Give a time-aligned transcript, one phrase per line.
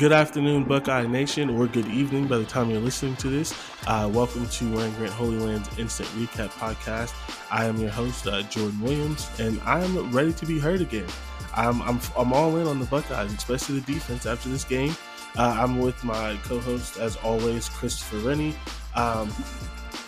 [0.00, 3.52] Good afternoon, Buckeye Nation, or good evening by the time you're listening to this.
[3.86, 7.12] Uh, welcome to Grant Holy Land's Instant Recap Podcast.
[7.50, 11.06] I am your host, uh, Jordan Williams, and I am ready to be heard again.
[11.54, 14.96] I'm, I'm, I'm all in on the Buckeyes, especially the defense after this game.
[15.36, 18.54] Uh, I'm with my co host, as always, Christopher Rennie.
[18.96, 19.30] Um,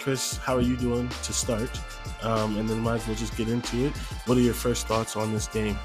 [0.01, 1.71] Chris, how are you doing to start?
[2.23, 3.93] Um, and then might as well just get into it.
[4.25, 5.77] What are your first thoughts on this game?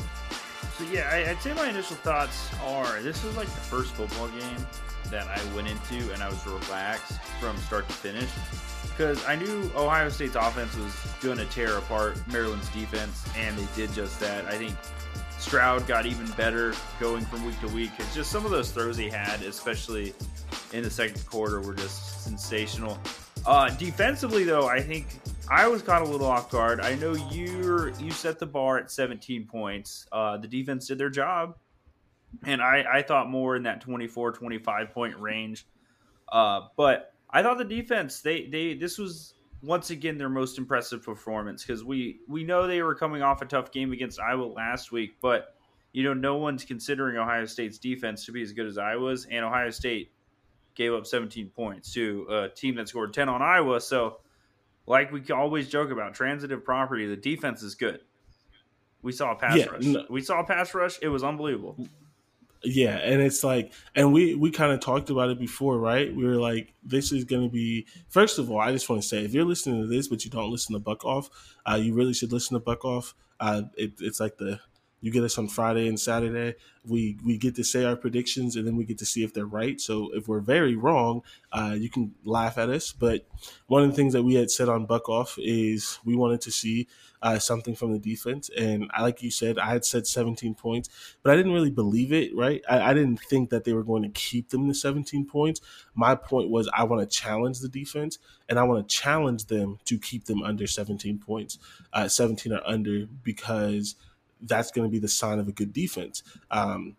[0.78, 4.28] So yeah, I, I'd say my initial thoughts are this was like the first football
[4.28, 4.68] game
[5.10, 8.30] that I went into and I was relaxed from start to finish
[8.98, 13.68] because I knew Ohio State's offense was going to tear apart Maryland's defense, and they
[13.76, 14.46] did just that.
[14.46, 14.76] I think
[15.38, 17.92] Stroud got even better going from week to week.
[18.00, 20.14] It's just some of those throws he had, especially
[20.74, 22.98] in the second quarter, were just sensational.
[23.46, 25.06] Uh, defensively, though, I think
[25.50, 26.82] I was caught a little off guard.
[26.82, 30.06] I know you you set the bar at 17 points.
[30.12, 31.56] Uh, the defense did their job,
[32.44, 35.66] and I, I thought more in that 24, 25 point range.
[36.30, 41.02] Uh, but I thought the defense they they this was once again their most impressive
[41.02, 44.92] performance because we we know they were coming off a tough game against Iowa last
[44.92, 45.56] week, but
[45.94, 49.46] you know no one's considering Ohio State's defense to be as good as Iowa's, and
[49.46, 50.12] Ohio State
[50.76, 53.82] gave up 17 points to a team that scored 10 on Iowa.
[53.82, 54.20] So,
[54.88, 58.00] like we always joke about transitive property, the defense is good.
[59.04, 59.84] We saw a pass Yeah, rush.
[59.84, 60.98] no- We saw a pass rush.
[61.02, 61.78] It was unbelievable.
[62.64, 66.14] Yeah, and it's like, and we we kind of talked about it before, right?
[66.14, 67.86] We were like, this is going to be.
[68.10, 70.32] First of all, I just want to say, if you're listening to this, but you
[70.32, 71.30] don't listen to Buck Off,
[71.70, 73.14] uh, you really should listen to Buck Off.
[73.40, 74.60] Uh, it, it's like the
[75.08, 76.56] you get us on Friday and Saturday.
[76.84, 79.46] We we get to say our predictions, and then we get to see if they're
[79.46, 79.80] right.
[79.80, 81.22] So if we're very wrong,
[81.54, 82.92] uh, you can laugh at us.
[82.92, 83.26] But
[83.68, 86.52] one of the things that we had said on Buck Off is we wanted to
[86.52, 86.90] see
[87.22, 90.90] uh, something from the defense, and I, like you said, I had said 17 points,
[91.24, 92.36] but I didn't really believe it.
[92.36, 92.62] Right?
[92.70, 95.62] I, I didn't think that they were going to keep them to 17 points.
[95.96, 98.18] My point was I want to challenge the defense,
[98.50, 101.60] and I want to challenge them to keep them under 17 points,
[101.94, 103.96] uh, 17 or under, because
[104.42, 106.24] that's going to be the sign of a good defense.
[106.52, 106.98] Um,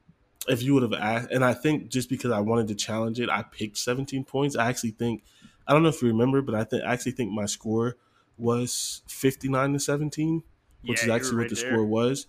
[0.48, 3.28] if you would have asked, and I think just because I wanted to challenge it,
[3.28, 4.56] I picked 17 points.
[4.56, 5.24] I actually think,
[5.66, 7.96] I don't know if you remember, but I think I actually think my score
[8.38, 10.42] was 59 to 17,
[10.86, 11.56] which Yeah, is actually were what the there.
[11.56, 12.26] score was.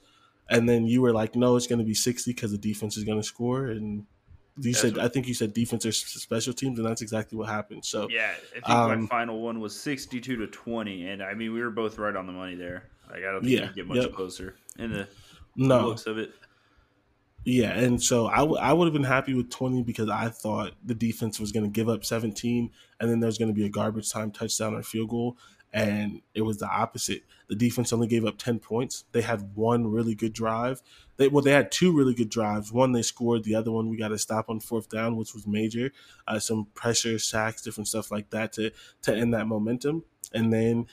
[0.50, 3.04] And then you were like, no, it's going to be 60 because the defense is
[3.04, 3.68] going to score.
[3.68, 4.08] And
[4.58, 7.50] you That's said, I think you said defense or special teams, and that's exactly what
[7.50, 7.86] happened.
[7.86, 11.54] So Yeah, I think Um, my final one was 62 to 20, and I mean
[11.54, 12.92] we were both right on the money there.
[13.10, 14.14] Like I don't think Yeah, you get much yep.
[14.14, 15.08] closer in the
[15.56, 16.34] no, looks of it.
[17.46, 20.74] Yeah, and so I, w- I would have been happy with 20 because I thought
[20.84, 22.70] the defense was going to give up 17
[23.00, 25.38] and then there's going to be a garbage time touchdown or field goal.
[25.72, 27.24] and it was the opposite.
[27.48, 29.06] The defense only gave up 10 points.
[29.14, 30.82] They had one really good drive.
[31.16, 32.72] They well, they had two really good drives.
[32.74, 35.48] One they scored, the other one we got to stop on fourth down, which was
[35.48, 35.92] major.
[36.28, 38.72] Uh, some pressure, sacks, different stuff like that to
[39.04, 40.04] to end that momentum.
[40.34, 40.88] And then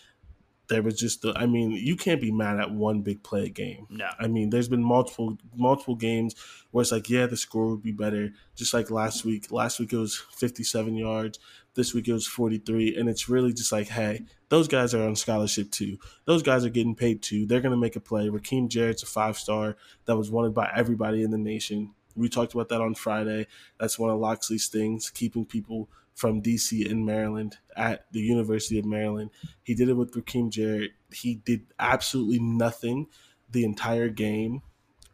[0.68, 3.86] there was just the I mean, you can't be mad at one big play game.
[3.90, 4.08] No.
[4.18, 6.34] I mean, there's been multiple multiple games
[6.70, 8.32] where it's like, yeah, the score would be better.
[8.54, 9.50] Just like last week.
[9.50, 11.38] Last week it was 57 yards.
[11.74, 12.96] This week it was 43.
[12.96, 15.98] And it's really just like, hey, those guys are on scholarship too.
[16.24, 17.46] Those guys are getting paid too.
[17.46, 18.28] They're gonna make a play.
[18.28, 19.76] Rakim Jarrett's a five star
[20.06, 21.92] that was wanted by everybody in the nation.
[22.16, 23.46] We talked about that on Friday.
[23.78, 28.86] That's one of Locksley's things, keeping people from DC in Maryland at the University of
[28.86, 29.30] Maryland.
[29.62, 30.92] He did it with Rakim Jarrett.
[31.12, 33.06] He did absolutely nothing
[33.50, 34.62] the entire game.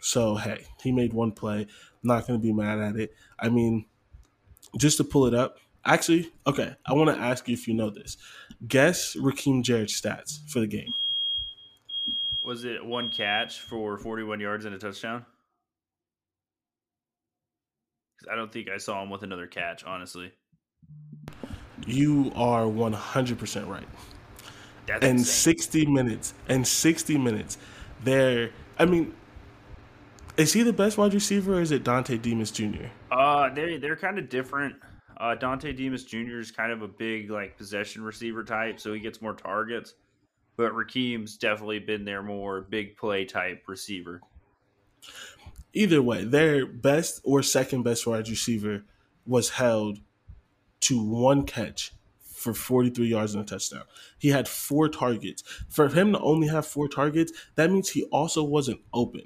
[0.00, 1.62] So hey, he made one play.
[1.62, 1.68] I'm
[2.04, 3.14] not gonna be mad at it.
[3.38, 3.84] I mean,
[4.78, 5.58] just to pull it up.
[5.84, 8.16] Actually, okay, I want to ask you if you know this.
[8.68, 10.94] Guess Rakim Jarrett's stats for the game.
[12.44, 15.26] Was it one catch for 41 yards and a touchdown?
[18.30, 20.32] I don't think I saw him with another catch, honestly.
[21.86, 23.84] You are 100% right.
[24.86, 25.54] That's and insane.
[25.56, 27.58] 60 minutes, and 60 minutes,
[28.02, 29.14] there, I mean,
[30.36, 32.86] is he the best wide receiver or is it Dontay Demus Jr.?
[33.10, 34.74] Uh, they're they're kind of different.
[35.18, 36.38] Uh, Dontay Demus Jr.
[36.38, 39.94] is kind of a big like possession receiver type, so he gets more targets.
[40.56, 44.20] But Rakim's definitely been their more big play type receiver.
[45.74, 48.84] Either way, their best or second best wide receiver
[49.26, 50.00] was held
[50.82, 51.92] to one catch
[52.42, 53.84] for 43 yards and a touchdown.
[54.18, 55.42] He had four targets.
[55.68, 59.22] For him to only have four targets, that means he also wasn't open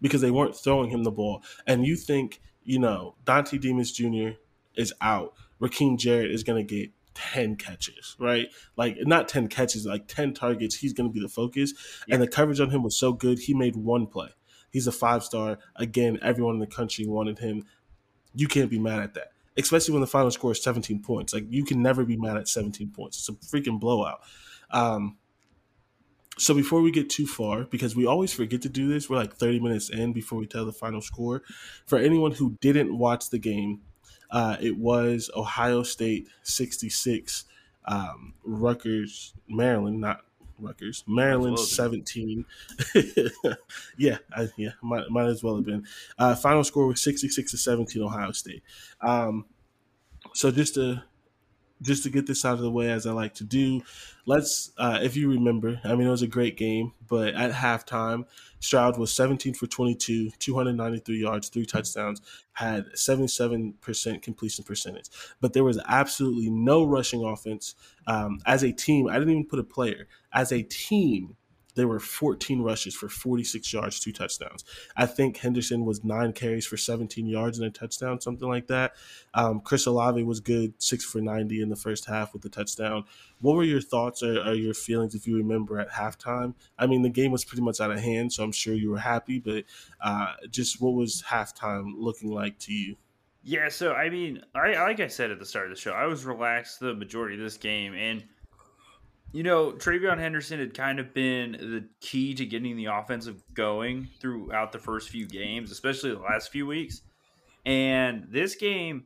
[0.00, 1.42] because they weren't throwing him the ball.
[1.66, 4.38] And you think, you know, Dontay Demus Jr.
[4.74, 5.34] is out.
[5.60, 8.48] Rakim Jarrett is going to get 10 catches, right?
[8.76, 10.76] Like, not 10 catches, like 10 targets.
[10.76, 11.72] He's going to be the focus.
[12.10, 14.30] And the coverage on him was so good, he made one play.
[14.70, 15.58] He's a five star.
[15.76, 17.64] Again, everyone in the country wanted him.
[18.34, 21.32] You can't be mad at that especially when the final score is 17 points.
[21.32, 23.18] Like you can never be mad at 17 points.
[23.18, 24.20] It's a freaking blowout.
[24.70, 25.16] Um,
[26.38, 29.36] so before we get too far, because we always forget to do this, we're like
[29.36, 31.42] 30 minutes in before we tell the final score.
[31.86, 33.80] For anyone who didn't watch the game,
[34.30, 37.44] uh, it was Ohio State 66,
[37.86, 40.25] um, Rutgers, Maryland, not
[40.58, 42.44] Rutgers, Maryland 17.
[43.96, 45.86] yeah, I, yeah, might, might as well have been.
[46.18, 48.62] Uh, final score was 66 to 17, Ohio State.
[49.00, 49.46] Um,
[50.32, 51.02] so just to
[51.82, 53.82] just to get this out of the way, as I like to do,
[54.24, 58.24] let's, uh, if you remember, I mean, it was a great game, but at halftime,
[58.60, 62.20] Stroud was 17 for 22, 293 yards, three touchdowns,
[62.52, 65.06] had 77% completion percentage.
[65.40, 67.74] But there was absolutely no rushing offense.
[68.06, 70.08] Um, as a team, I didn't even put a player.
[70.32, 71.36] As a team,
[71.76, 74.64] there were 14 rushes for 46 yards, two touchdowns.
[74.96, 78.94] I think Henderson was nine carries for 17 yards and a touchdown, something like that.
[79.34, 83.04] Um, Chris Olave was good, six for 90 in the first half with the touchdown.
[83.40, 86.54] What were your thoughts or, or, your feelings if you remember at halftime?
[86.78, 88.98] I mean, the game was pretty much out of hand, so I'm sure you were
[88.98, 89.64] happy, but
[90.00, 92.96] uh, just what was halftime looking like to you?
[93.48, 96.06] Yeah, so I mean, I like I said at the start of the show, I
[96.06, 98.24] was relaxed the majority of this game, and
[99.36, 104.08] you know, TreVeyon Henderson had kind of been the key to getting the offensive going
[104.18, 107.02] throughout the first few games, especially the last few weeks.
[107.66, 109.04] And this game,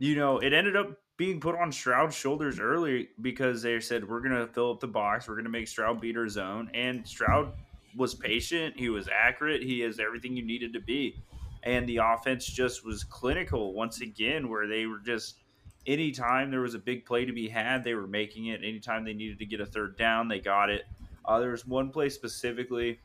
[0.00, 4.18] you know, it ended up being put on Stroud's shoulders early because they said, we're
[4.18, 5.28] going to fill up the box.
[5.28, 6.68] We're going to make Stroud beat our zone.
[6.74, 7.52] And Stroud
[7.96, 8.74] was patient.
[8.76, 9.62] He was accurate.
[9.62, 11.22] He is everything you needed to be.
[11.62, 15.43] And the offense just was clinical once again, where they were just
[15.86, 18.60] anytime there was a big play to be had, they were making it.
[18.62, 20.84] Anytime they needed to get a third down, they got it.
[21.24, 22.98] Uh, there was one play specifically,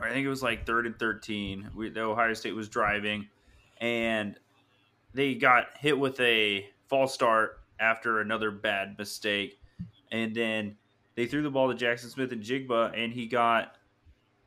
[0.00, 1.70] I think it was like third and 13.
[1.74, 3.28] We, the Ohio State was driving,
[3.80, 4.38] and
[5.14, 9.58] they got hit with a false start after another bad mistake.
[10.10, 10.76] And then
[11.14, 13.76] they threw the ball to Jaxon Smith-Njigba, and he got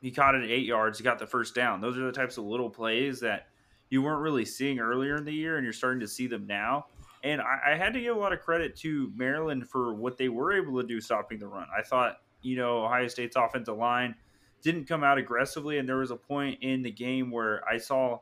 [0.02, 1.00] he caught it at eight yards.
[1.00, 1.82] He got the first down.
[1.82, 3.48] Those are the types of little plays that
[3.90, 6.86] you weren't really seeing earlier in the year, and you're starting to see them now.
[7.26, 10.30] And I, I, had to give a lot of credit to Maryland for what they
[10.30, 11.66] were able to do stopping the run.
[11.76, 14.14] I thought, you know, Ohio State's offensive line
[14.62, 18.20] didn't come out aggressively, and there was a point in the game where I saw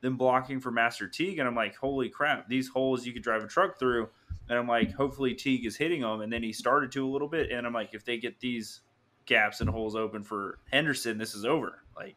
[0.00, 3.44] them blocking for Master Teague, and I'm like, holy crap, these holes you could drive
[3.44, 4.08] a truck through.
[4.48, 6.20] And I'm like, hopefully Teague is hitting them.
[6.20, 8.80] And then he started to a little bit, and I'm like, if they get these
[9.24, 11.84] gaps and holes open for Henderson, this is over.
[11.96, 12.16] Like,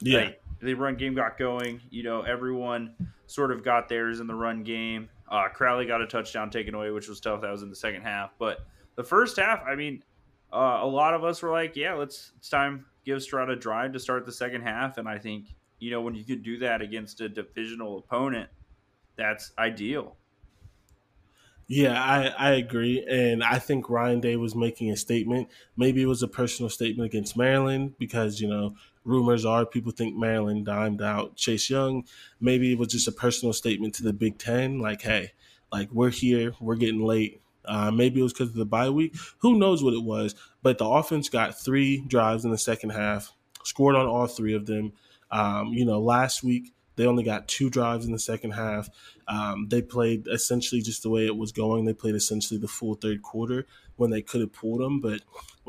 [0.00, 0.18] yeah.
[0.18, 1.82] Like, the run game got going.
[1.90, 2.94] You know, everyone
[3.26, 5.08] sort of got theirs in the run game.
[5.30, 7.42] Uh, Crowley got a touchdown taken away, which was tough.
[7.42, 8.30] That was in the second half.
[8.38, 8.58] But
[8.96, 10.02] the first half, I mean,
[10.52, 13.92] uh, a lot of us were like, yeah, let's it's time give Stroud a drive
[13.92, 16.82] to start the second half, and I think you know when you could do that
[16.82, 18.48] against a divisional opponent,
[19.16, 20.16] that's ideal.
[21.70, 23.04] Yeah, I, I agree.
[23.08, 25.48] And I think Ryan Day was making a statement.
[25.76, 28.74] Maybe it was a personal statement against Maryland because, you know,
[29.08, 32.04] rumors are people think Maryland dimed out Chase Young.
[32.40, 35.32] Maybe it was just a personal statement to the Big Ten, like, hey,
[35.72, 37.40] like we're here, we're getting late.
[37.64, 39.14] Uh, maybe it was because of the bye week.
[39.38, 40.34] Who knows what it was?
[40.62, 43.34] But the offense got three drives in the second half,
[43.64, 44.92] scored on all three of them.
[45.30, 48.88] Um, you know, last week they only got two drives in the second half.
[49.28, 51.84] Um, they played essentially just the way it was going.
[51.84, 55.00] They played essentially the full third quarter when they could have pulled them.
[55.00, 55.20] But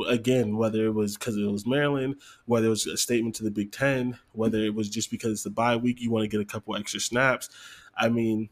[0.08, 2.16] again, whether it was because it was Maryland,
[2.46, 5.44] whether it was a statement to the Big Ten, whether it was just because it's
[5.44, 7.50] the bye week, you want to get a couple extra snaps.
[7.98, 8.50] I mean,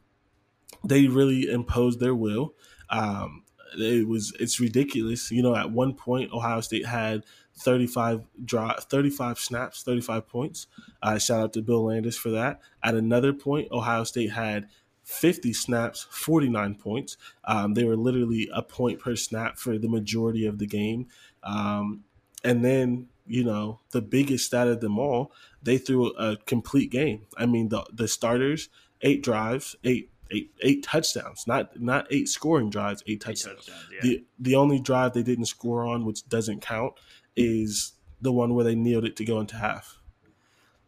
[0.84, 2.54] they really imposed their will.
[2.90, 3.44] Um,
[3.78, 5.32] it was it's ridiculous.
[5.32, 7.24] You know, at one point, Ohio State had
[7.58, 10.68] 35 draw 35 snaps 35 points
[11.02, 14.68] uh, shout out to bill landis for that at another point ohio state had
[15.04, 20.46] 50 snaps 49 points um, they were literally a point per snap for the majority
[20.46, 21.08] of the game
[21.48, 22.04] um,
[22.44, 27.26] and then you know the biggest stat of them all they threw a complete game
[27.38, 28.70] i mean the, the starters
[29.02, 33.60] eight drives eight eight eight touchdowns, not not eight scoring drives, eight touchdowns.
[33.60, 34.00] Eight touchdowns yeah.
[34.02, 36.94] The the only drive they didn't score on, which doesn't count,
[37.36, 40.00] is the one where they kneeled it to go into half.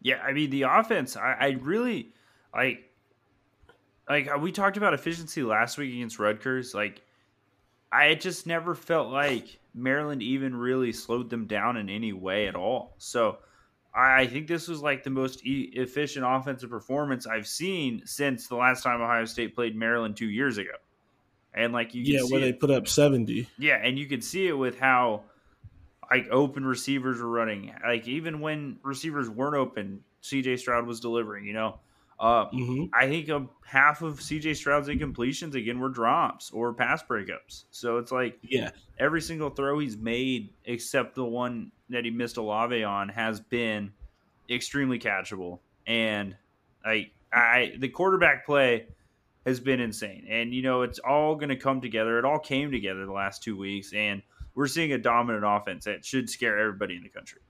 [0.02, 1.16] Yeah, I mean the offense.
[1.16, 2.12] I, I really
[2.54, 2.86] like.
[4.08, 6.74] Like uh, we talked about efficiency last week against Rutgers.
[6.74, 7.02] Like,
[7.92, 12.54] I just never felt like Maryland even really slowed them down in any way at
[12.54, 12.94] all.
[12.98, 13.38] So,
[13.94, 18.54] I think this was like the most e- efficient offensive performance I've seen since the
[18.54, 20.70] last time Ohio State played Maryland two years ago.
[21.52, 23.48] And like you, yeah, where it, they put up seventy.
[23.58, 25.24] Yeah, and you could see it with how
[26.08, 27.72] like open receivers were running.
[27.84, 31.44] Like even when receivers weren't open, CJ Stroud was delivering.
[31.46, 31.80] You know,
[32.20, 32.84] uh, mm-hmm.
[32.92, 37.64] I think a, half of CJ Stroud's incompletions again were drops or pass breakups.
[37.70, 42.36] So it's like yeah, every single throw he's made except the one that he missed
[42.36, 43.90] Olave on has been
[44.50, 45.60] extremely catchable.
[45.86, 46.36] And
[46.84, 48.86] I, I the quarterback play
[49.46, 50.26] has been insane.
[50.28, 52.18] And you know, it's all going to come together.
[52.18, 54.20] It all came together the last two weeks, and
[54.54, 57.40] we're seeing a dominant offense that should scare everybody in the country.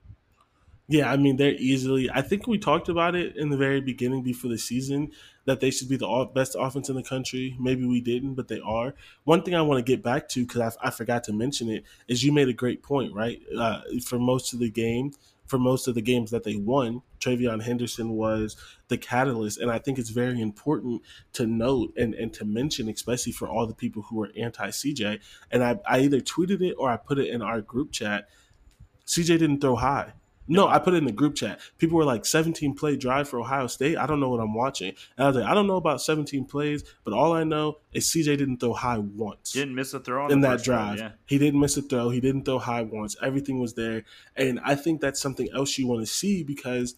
[0.91, 2.09] Yeah, I mean they're easily.
[2.11, 5.11] I think we talked about it in the very beginning before the season
[5.45, 7.55] that they should be the best offense in the country.
[7.57, 8.93] Maybe we didn't, but they are.
[9.23, 11.85] One thing I want to get back to because I, I, forgot to mention it
[12.09, 13.41] is you made a great point, right?
[13.57, 15.13] Uh, for most of the game,
[15.47, 18.57] for most of the games that they won, TreVeyon Henderson was
[18.89, 23.31] the catalyst, and I think it's very important to note and, and to mention, especially
[23.31, 25.21] for all the people who are anti CJ.
[25.51, 28.27] And I, I either tweeted it or I put it in our group chat.
[29.07, 30.11] CJ didn't throw high.
[30.51, 31.61] No, I put it in the group chat.
[31.77, 33.97] People were like 17 play drive for Ohio State.
[33.97, 34.93] I don't know what I'm watching.
[35.15, 38.05] And I was like, I don't know about 17 plays, but all I know is
[38.07, 39.53] CJ didn't throw high once.
[39.53, 40.99] Didn't miss a throw in that drive.
[40.99, 41.11] Yeah.
[41.25, 42.09] He didn't miss a throw.
[42.09, 43.15] He didn't throw high once.
[43.21, 44.03] Everything was there.
[44.35, 46.95] And I think that's something else you want to see because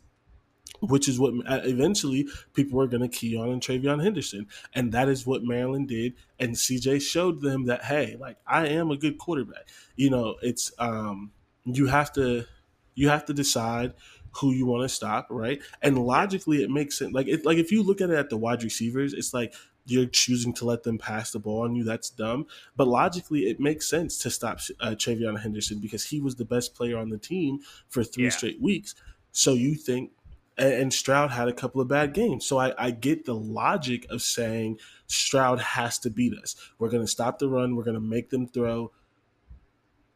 [0.79, 4.48] which is what uh, eventually people are going to key on in TreVeyon Henderson.
[4.74, 6.15] And that is what Maryland did.
[6.39, 9.67] And CJ showed them that, hey, like I am a good quarterback.
[9.95, 11.31] You know, it's, um,
[11.65, 12.48] you have to
[12.95, 13.93] you have to decide
[14.38, 15.62] who you want to stop, right?
[15.81, 17.13] And logically, it makes sense.
[17.13, 19.53] Like, it, like if you look at it at the wide receivers, it's like
[19.85, 21.83] you're choosing to let them pass the ball on you.
[21.83, 22.47] That's dumb.
[22.75, 26.73] But logically, it makes sense to stop uh, TreVeyon Henderson because he was the best
[26.73, 27.59] player on the team
[27.89, 28.29] for three yeah.
[28.29, 28.95] straight weeks.
[29.31, 30.12] So you think,
[30.57, 32.45] and, and, Stroud had a couple of bad games.
[32.45, 36.55] So I, I get the logic of saying Stroud has to beat us.
[36.77, 37.75] We're going to stop the run.
[37.75, 38.91] We're going to make them throw.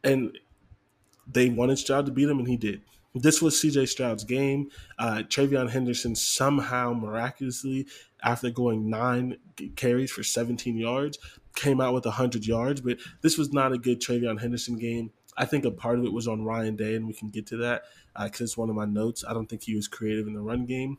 [0.04, 0.38] And
[1.30, 2.82] they wanted Stroud to beat him, and he did.
[3.14, 4.70] This was CJ Stroud's game.
[4.98, 7.86] Uh, TreVeyon Henderson somehow miraculously,
[8.22, 9.38] after going nine
[9.76, 11.18] carries for 17 yards,
[11.54, 12.80] came out with 100 yards.
[12.80, 15.10] But this was not a good TreVeyon Henderson game.
[15.36, 17.56] I think a part of it was on Ryan Day, and we can get to
[17.58, 17.82] that
[18.22, 19.24] because uh, it's one of my notes.
[19.26, 20.98] I don't think he was creative in the run game.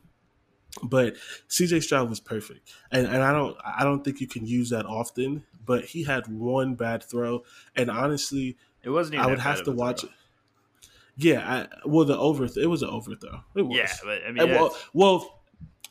[0.82, 1.16] But
[1.48, 4.86] CJ Stroud was perfect, and and I don't I don't think you can use that
[4.86, 5.44] often.
[5.66, 7.42] But he had one bad throw,
[7.74, 9.20] and honestly, it wasn't.
[9.20, 10.10] I would have to watch it.
[11.20, 13.44] Yeah, I, well, the over it was an overthrow.
[13.54, 13.76] It was.
[13.76, 15.40] Yeah, but I mean, well, well,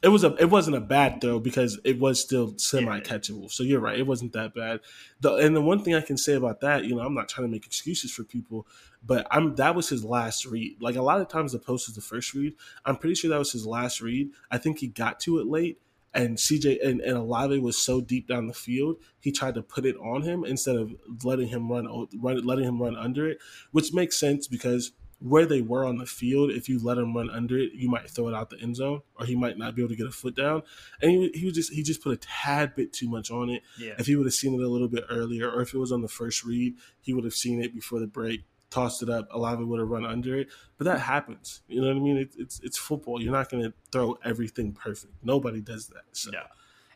[0.01, 3.43] it was a it wasn't a bad throw because it was still semi catchable.
[3.43, 3.47] Yeah.
[3.49, 4.79] So you're right, it wasn't that bad.
[5.19, 7.47] The, and the one thing I can say about that, you know, I'm not trying
[7.47, 8.65] to make excuses for people,
[9.05, 10.77] but I'm that was his last read.
[10.81, 12.53] Like a lot of times the post is the first read.
[12.85, 14.31] I'm pretty sure that was his last read.
[14.49, 15.81] I think he got to it late,
[16.13, 19.85] and CJ and, and Olave was so deep down the field, he tried to put
[19.85, 23.39] it on him instead of letting him run, run letting him run under it,
[23.71, 27.29] which makes sense because where they were on the field, if you let him run
[27.29, 29.81] under it, you might throw it out the end zone, or he might not be
[29.81, 30.63] able to get a foot down.
[31.01, 33.63] And he, he just he just put a tad bit too much on it.
[33.77, 33.93] Yeah.
[33.99, 36.01] If he would have seen it a little bit earlier, or if it was on
[36.01, 39.27] the first read, he would have seen it before the break, tossed it up.
[39.31, 40.47] Olave would have run under it.
[40.77, 41.61] But that happens.
[41.67, 42.17] You know what I mean?
[42.17, 43.21] It, it's it's football.
[43.21, 45.13] You're not going to throw everything perfect.
[45.21, 46.03] Nobody does that.
[46.13, 46.31] So.
[46.31, 46.43] No.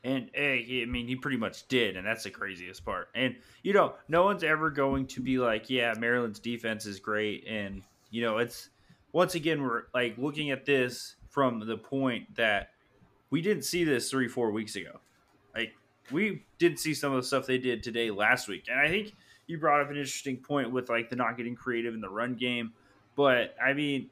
[0.06, 3.08] And hey, I mean, he pretty much did, and that's the craziest part.
[3.16, 7.46] And you know, no one's ever going to be like, "Yeah, Maryland's defense is great,"
[7.48, 7.84] and
[8.14, 8.70] you know, it's
[9.12, 12.70] once again we're like looking at this from the point that
[13.32, 15.00] we didn't see this three, four weeks ago.
[15.56, 15.74] Like
[16.12, 19.14] we did see some of the stuff they did today last week, and I think
[19.48, 22.36] you brought up an interesting point with like the not getting creative in the run
[22.36, 22.74] game.
[23.16, 24.12] But I mean,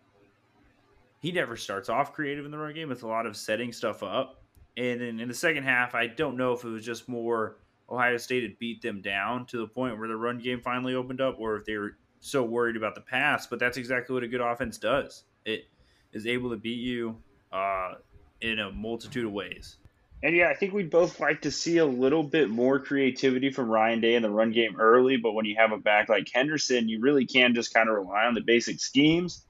[1.20, 2.92] he never starts off creative in the run game.
[2.92, 4.42] It's a lot of setting stuff up.
[4.78, 8.18] And in, in the second half, I don't know if it was just more Ohio
[8.18, 11.36] State had beat them down to the point where the run game finally opened up,
[11.40, 13.48] or if they were so worried about the pass.
[13.48, 15.24] But that's exactly what a good offense does.
[15.44, 15.66] It
[16.14, 17.18] is able to beat you
[17.52, 17.96] uh,
[18.40, 19.76] in a multitude of ways.
[20.24, 23.70] And yeah, I think we'd both like to see a little bit more creativity from
[23.70, 25.18] Ryan Day in the run game early.
[25.18, 28.26] But when you have a back like Henderson, you really can just kind of rely
[28.26, 29.44] on the basic schemes.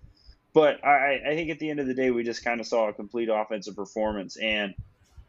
[0.54, 2.88] But I, I think at the end of the day, we just kind of saw
[2.88, 4.38] a complete offensive performance.
[4.38, 4.74] And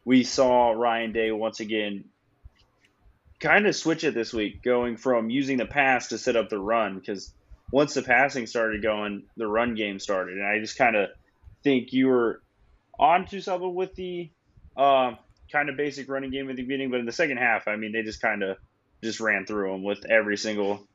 [0.04, 2.04] we saw Ryan Day once again
[3.42, 6.58] kind of switch it this week, going from using the pass to set up the
[6.58, 6.98] run.
[6.98, 7.34] Because
[7.70, 10.38] once the passing started going, the run game started.
[10.38, 11.10] And I just kind of
[11.62, 12.40] think you were
[12.98, 14.30] onto something with the
[14.76, 15.14] uh,
[15.50, 17.92] kind of basic running game at the beginning, but in the second half, I mean,
[17.92, 18.56] they just kind of
[19.02, 20.86] just ran through them with every single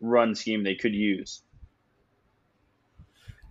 [0.00, 1.42] run scheme they could use.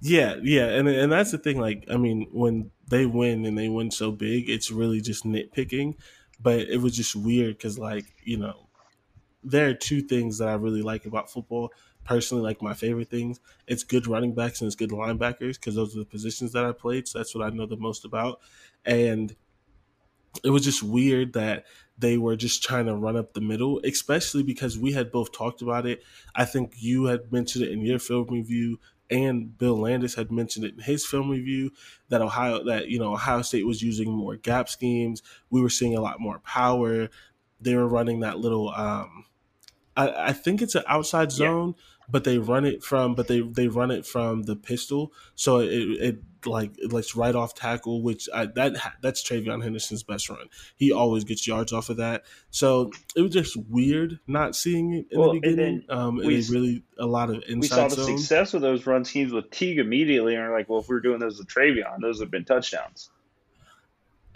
[0.01, 1.59] Yeah, yeah, and and that's the thing.
[1.59, 5.95] Like, I mean, when they win and they win so big, it's really just nitpicking.
[6.41, 8.69] But it was just weird because, like, you know,
[9.43, 11.71] there are two things that I really like about football.
[12.03, 15.95] Personally, like my favorite things, it's good running backs and it's good linebackers because those
[15.95, 17.07] are the positions that I played.
[17.07, 18.41] So that's what I know the most about.
[18.85, 19.35] And
[20.43, 21.65] it was just weird that
[21.97, 25.61] they were just trying to run up the middle, especially because we had both talked
[25.61, 26.03] about it.
[26.35, 30.65] I think you had mentioned it in your film review, and Bill Landis had mentioned
[30.65, 31.71] it in his film review
[32.09, 35.21] that Ohio that you know Ohio State was using more gap schemes.
[35.49, 37.09] We were seeing a lot more power.
[37.61, 38.69] They were running that little.
[38.69, 39.25] Um,
[39.95, 41.75] I, I think it's an outside zone.
[41.75, 45.57] Yeah but they run it from but they they run it from the pistol so
[45.59, 50.29] it, it like it likes right off tackle which I, that that's TreVeyon Henderson's best
[50.29, 54.93] run he always gets yards off of that so it was just weird not seeing
[54.93, 58.03] it in well, the beginning um we, really a lot of inside we saw the
[58.03, 58.17] zone.
[58.17, 61.01] success of those run schemes with Teague immediately and we're like well if we are
[61.01, 63.09] doing those with TreVeyon, those have been touchdowns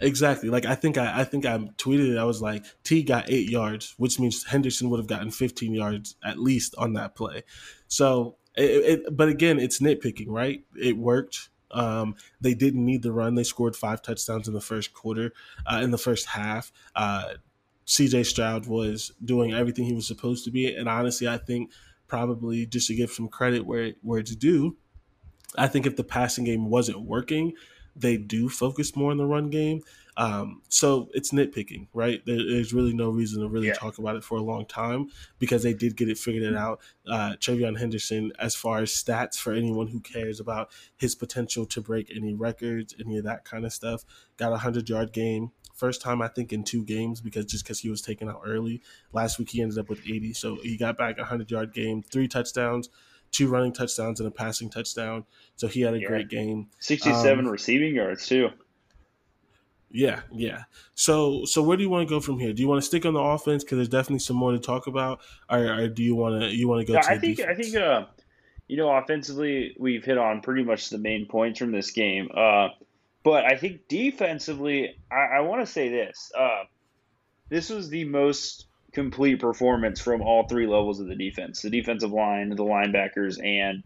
[0.00, 0.48] Exactly.
[0.48, 2.18] Like I think I, I think I tweeted it.
[2.18, 6.16] I was like, T got eight yards, which means Henderson would have gotten 15 yards
[6.24, 7.44] at least on that play.
[7.86, 10.64] So, it, it, but again, it's nitpicking, right?
[10.80, 11.49] It worked.
[11.70, 13.34] Um, they didn't need the run.
[13.34, 15.32] They scored five touchdowns in the first quarter,
[15.66, 16.72] uh, in the first half.
[16.94, 17.34] Uh,
[17.86, 21.72] CJ Stroud was doing everything he was supposed to be, and honestly, I think
[22.06, 24.76] probably just to give some credit where where it's due,
[25.56, 27.54] I think if the passing game wasn't working,
[27.96, 29.82] they do focus more on the run game.
[30.16, 32.24] Um, so it's nitpicking, right?
[32.26, 33.74] There, there's really no reason to really yeah.
[33.74, 36.80] talk about it for a long time because they did get it figured it out.
[37.08, 41.80] Uh, TreVeyon Henderson, as far as stats for anyone who cares about his potential to
[41.80, 44.04] break any records, any of that kind of stuff,
[44.36, 45.52] got a hundred yard game.
[45.74, 48.82] First time I think in two games because just because he was taken out early.
[49.12, 52.02] Last week he ended up with 80, so he got back a hundred yard game,
[52.02, 52.90] three touchdowns
[53.32, 55.24] two running touchdowns and a passing touchdown.
[55.56, 56.08] So he had a yeah.
[56.08, 56.68] great game.
[56.80, 58.48] 67 um, receiving yards too.
[59.90, 60.62] Yeah, yeah.
[60.94, 62.52] So, so where do you want to go from here?
[62.52, 64.86] Do you want to stick on the offense because there's definitely some more to talk
[64.86, 66.94] about, or, or do you want to you want to go?
[66.94, 67.58] Yeah, to I think defense?
[67.58, 68.06] I think uh,
[68.68, 72.30] you know, offensively we've hit on pretty much the main points from this game.
[72.32, 72.68] Uh,
[73.24, 76.64] but I think defensively, I, I want to say this: uh,
[77.48, 82.12] this was the most complete performance from all three levels of the defense the defensive
[82.12, 83.82] line, the linebackers, and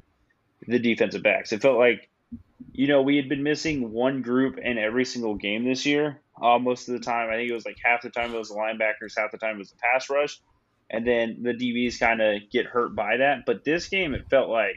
[0.66, 1.52] the defensive backs.
[1.52, 2.08] It felt like,
[2.72, 6.20] you know, we had been missing one group in every single game this year.
[6.40, 8.48] Uh, most of the time, I think it was like half the time it was
[8.48, 10.40] the linebackers, half the time it was the pass rush.
[10.90, 13.46] And then the DBs kind of get hurt by that.
[13.46, 14.76] But this game, it felt like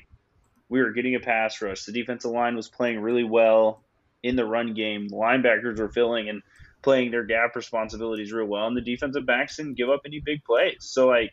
[0.69, 1.84] we were getting a pass rush.
[1.84, 3.84] The defensive line was playing really well
[4.23, 5.08] in the run game.
[5.08, 6.41] The linebackers were filling and
[6.82, 10.43] playing their gap responsibilities real well, and the defensive backs didn't give up any big
[10.43, 10.78] plays.
[10.80, 11.32] So like,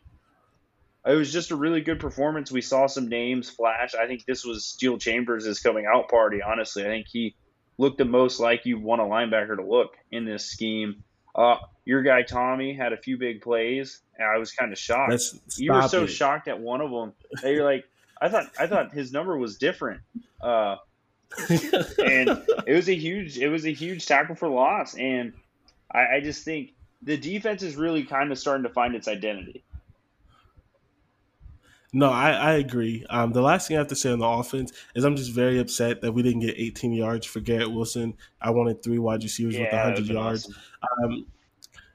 [1.05, 2.51] it was just a really good performance.
[2.51, 3.93] We saw some names flash.
[3.93, 6.41] I think this was Steele Chambers' coming out party.
[6.41, 7.35] Honestly, I think he
[7.77, 11.03] looked the most like you want a linebacker to look in this scheme.
[11.35, 15.11] Uh, your guy Tommy had a few big plays, and I was kind of shocked.
[15.11, 16.07] Let's you were so it.
[16.07, 17.85] shocked at one of them that you're like,
[18.21, 20.01] I thought I thought his number was different.
[20.41, 20.77] Uh,
[21.49, 25.33] and it was a huge it was a huge tackle for loss, and
[25.91, 29.64] I, I just think the defense is really kind of starting to find its identity.
[31.97, 33.05] No, I, I agree.
[33.09, 35.59] Um, the last thing I have to say on the offense is I'm just very
[35.59, 38.15] upset that we didn't get 18 yards for Garrett Wilson.
[38.41, 40.45] I wanted three wide receivers Yeah, with 100 yards.
[40.45, 40.55] awesome.
[41.05, 41.25] Um,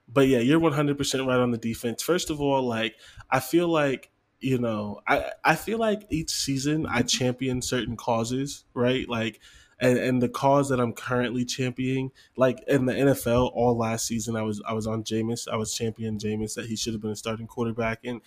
[0.08, 2.02] but yeah, you're 100% right on the defense.
[2.02, 2.96] First of all, like
[3.30, 4.10] I feel like
[4.40, 9.06] you know, I I feel like each season I champion certain causes, right?
[9.06, 9.38] Like
[9.82, 14.36] and, and the cause that I'm currently championing, like in the NFL, all last season
[14.36, 17.10] I was I was on Jameis, I was championing Jameis that he should have been
[17.10, 18.20] a starting quarterback, and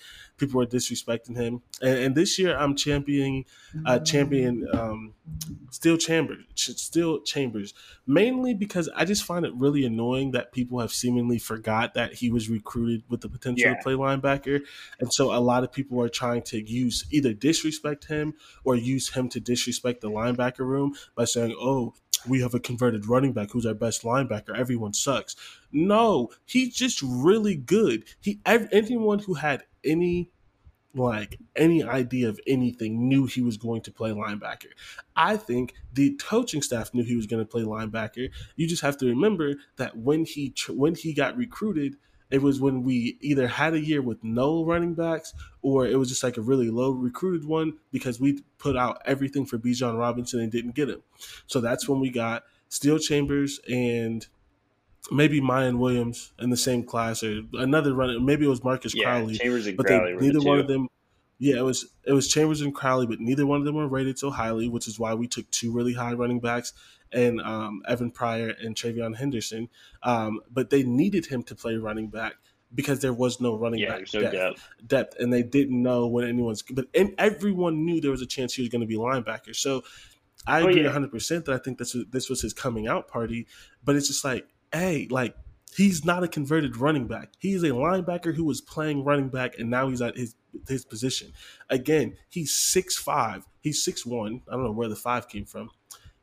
[0.46, 1.62] people were disrespecting him.
[1.82, 3.46] And, and this year I'm championing,
[3.86, 5.14] uh, champion um,
[5.72, 7.74] Steele Chambers, Steele Chambers,
[8.06, 12.30] mainly because I just find it really annoying that people have seemingly forgot that he
[12.30, 13.76] was recruited with the potential Yeah.
[13.78, 14.62] to play linebacker,
[15.00, 19.10] and so a lot of people are trying to use either disrespect him or use
[19.10, 21.94] him to disrespect the linebacker room by saying, "Oh,
[22.28, 24.58] we have a converted running back who's our best linebacker.
[24.58, 25.36] Everyone sucks."
[25.72, 28.04] No, he's just really good.
[28.20, 30.32] He anyone who had any
[30.96, 34.72] like any idea of anything knew he was going to play linebacker.
[35.16, 38.30] I think the coaching staff knew he was going to play linebacker.
[38.56, 41.98] You just have to remember that when he when he got recruited,
[42.30, 46.10] it was when we either had a year with no running backs or it was
[46.10, 50.40] just like a really low recruited one because we put out everything for Bijan Robinson
[50.40, 51.04] and didn't get him.
[51.48, 54.26] So that's when we got Steele Chambers and
[55.12, 58.20] maybe Miyan Williams in the same class or another runner.
[58.20, 59.38] Maybe it was Marcus Yeah, Crowley.
[59.38, 60.88] Chambers and but Crowley they, were the neither one of them.
[61.40, 64.18] Yeah, it was it was Chambers and Crowley, but neither one of them were rated
[64.18, 66.74] so highly, which is why we took two really high running backs
[67.12, 69.70] and um, Evan Pryor and TreVeyon Henderson.
[70.04, 72.36] Um, but they needed him to play running back
[72.74, 74.70] because there was no running Yeah, back no depth, depth.
[74.88, 76.62] depth, and they didn't know when anyone's.
[76.62, 79.56] But and everyone knew there was a chance he was going to be linebacker.
[79.56, 79.84] So
[80.48, 80.88] I Oh, agree yeah.
[80.88, 83.48] 100 percent that I think this was, this was his coming out party.
[83.84, 85.36] But it's just like, hey, like
[85.76, 87.30] he's not a converted running back.
[87.40, 90.36] He's a linebacker who was playing running back, and now he's at his
[90.68, 91.32] his position.
[91.70, 93.48] Again, he's six five.
[93.62, 94.42] He's six one.
[94.50, 95.70] I don't know where the five came from.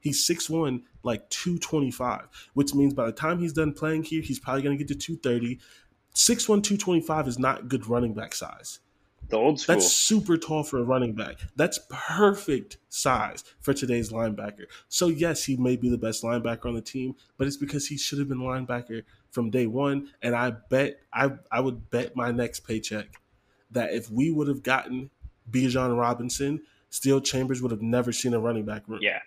[0.00, 4.04] He's six one, like two twenty five, which means by the time he's done playing
[4.04, 5.60] here, he's probably going to get to two thirty.
[6.12, 8.80] Six one, two twenty five is not good running back size.
[9.30, 9.76] The old school.
[9.76, 11.36] That's super tall for a running back.
[11.56, 14.64] That's perfect size for today's linebacker.
[14.88, 17.96] So yes, he may be the best linebacker on the team, but it's because he
[17.96, 20.08] should have been linebacker from day one.
[20.22, 23.20] And I bet I I would bet my next paycheck
[23.70, 25.10] that if we would have gotten
[25.50, 29.00] Bijan Robinson, Steele Chambers would have never seen a running back room.
[29.02, 29.20] yeah.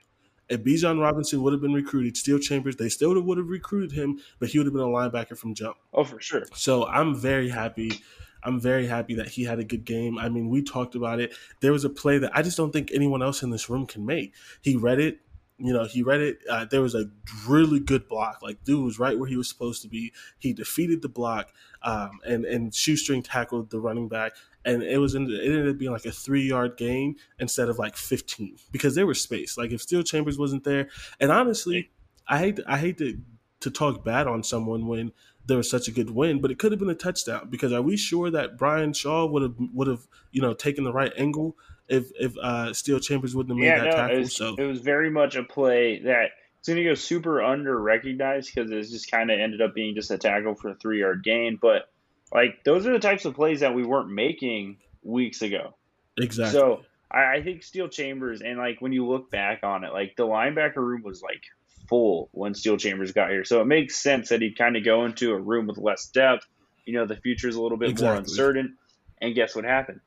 [0.50, 4.20] If Bijan Robinson would have been recruited, Steele Chambers, they still would have recruited him,
[4.40, 5.78] but he would have been a linebacker from jump.
[5.94, 6.44] Oh, for sure.
[6.54, 8.02] So I'm very happy.
[8.44, 10.18] I'm very happy that he had a good game.
[10.18, 11.34] I mean, we talked about it.
[11.62, 14.06] There was a play that I just don't think anyone else in this room can
[14.06, 14.34] make.
[14.62, 15.20] He read it.
[15.58, 16.40] You know, he read it.
[16.50, 17.06] Uh, there was a
[17.48, 18.42] really good block.
[18.42, 20.12] Like, dude was right where he was supposed to be.
[20.40, 21.54] He defeated the block,
[21.84, 24.34] um, and and shoestring tackled the running back,
[24.66, 27.78] and it was in, it ended up being like a three yard gain instead of
[27.78, 29.58] like fifteen because there was space.
[29.58, 31.92] Like if Steele Chambers wasn't there, and honestly,
[32.28, 33.20] I hate I hate to
[33.62, 35.14] to talk bad on someone when
[35.46, 37.50] there was such a good win, but it could have been a touchdown.
[37.50, 40.94] Because are we sure that Brian Shaw would have would have you know taken the
[40.94, 41.56] right angle
[41.88, 44.16] if if uh, Steele Chambers wouldn't have made Yeah, that no, tackle?
[44.16, 46.30] it was, so it was very much a play that
[46.60, 49.96] it's going to go super under recognized because it's just kind of ended up being
[49.96, 51.60] just a tackle for a three yard gain.
[51.62, 51.90] But
[52.34, 55.76] like those are the types of plays that we weren't making weeks ago.
[56.18, 56.58] exactly.
[56.58, 60.16] So I, I think Steele Chambers and like when you look back on it, like
[60.16, 61.44] the linebacker room was like
[61.88, 63.44] full when Steele Chambers got here.
[63.46, 66.46] So it makes sense that he'd kind of go into a room with less depth.
[66.86, 68.78] You know, the future's a little bit more uncertain.
[69.22, 70.02] And guess what happened?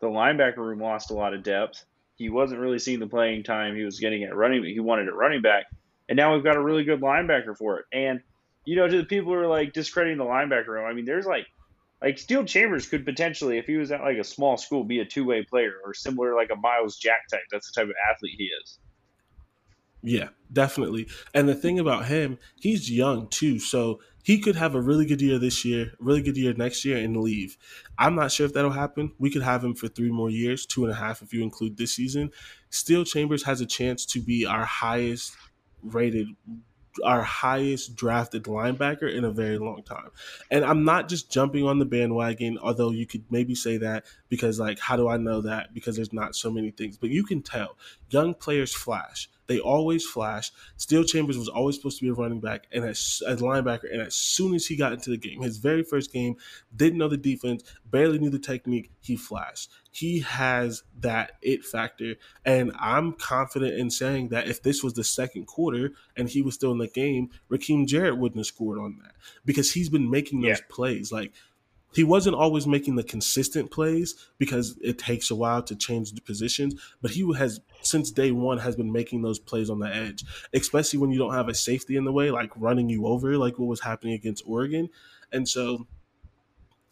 [0.00, 1.84] The linebacker room lost a lot of depth.
[2.16, 4.64] He wasn't really seeing the playing time he was getting at running.
[4.64, 5.66] He wanted at running back,
[6.08, 7.86] and now we've got a really good linebacker for it.
[7.92, 8.20] And
[8.64, 11.26] you know, to the people who are like discrediting the linebacker room, I mean, there's
[11.26, 11.46] like
[12.02, 15.04] like Steele Chambers could potentially, if he was at like a small school, be a
[15.04, 17.40] two way player or similar like a Myles Jack type.
[17.50, 18.78] That's the type of athlete he is.
[20.02, 21.08] Yeah, definitely.
[21.34, 25.20] And the thing about him, he's young too, so he could have a really good
[25.20, 27.56] year this year, really good year next year, and leave.
[27.98, 29.12] I'm not sure if that'll happen.
[29.18, 31.76] We could have him for three more years, two and a half if you include
[31.76, 32.30] this season.
[32.70, 35.34] Steele Chambers has a chance to be our highest
[35.82, 36.28] rated
[37.04, 40.10] our highest drafted linebacker in a very long time.
[40.50, 44.58] And I'm not just jumping on the bandwagon, although you could maybe say that because
[44.58, 45.74] like how do I know that?
[45.74, 46.96] Because there's not so many things.
[46.96, 47.76] But you can tell
[48.10, 49.28] young players flash.
[49.48, 50.52] They always flash.
[50.76, 53.90] Steele Chambers was always supposed to be a running back and as a linebacker.
[53.90, 56.36] And as soon as he got into the game, his very first game,
[56.76, 59.70] didn't know the defense, barely knew the technique, he flashed.
[59.90, 62.16] He has that it factor.
[62.44, 66.54] And I'm confident in saying that if this was the second quarter and he was
[66.54, 69.14] still in the game, Rakim Jarrett wouldn't have scored on that
[69.46, 70.64] because he's been making those yeah.
[70.68, 71.10] plays.
[71.10, 71.32] Like
[71.94, 76.20] he wasn't always making the consistent plays because it takes a while to change the
[76.20, 80.24] positions, but he has since day one has been making those plays on the edge,
[80.52, 83.58] especially when you don't have a safety in the way, like running you over, like
[83.58, 84.88] what was happening against Oregon.
[85.32, 85.86] And so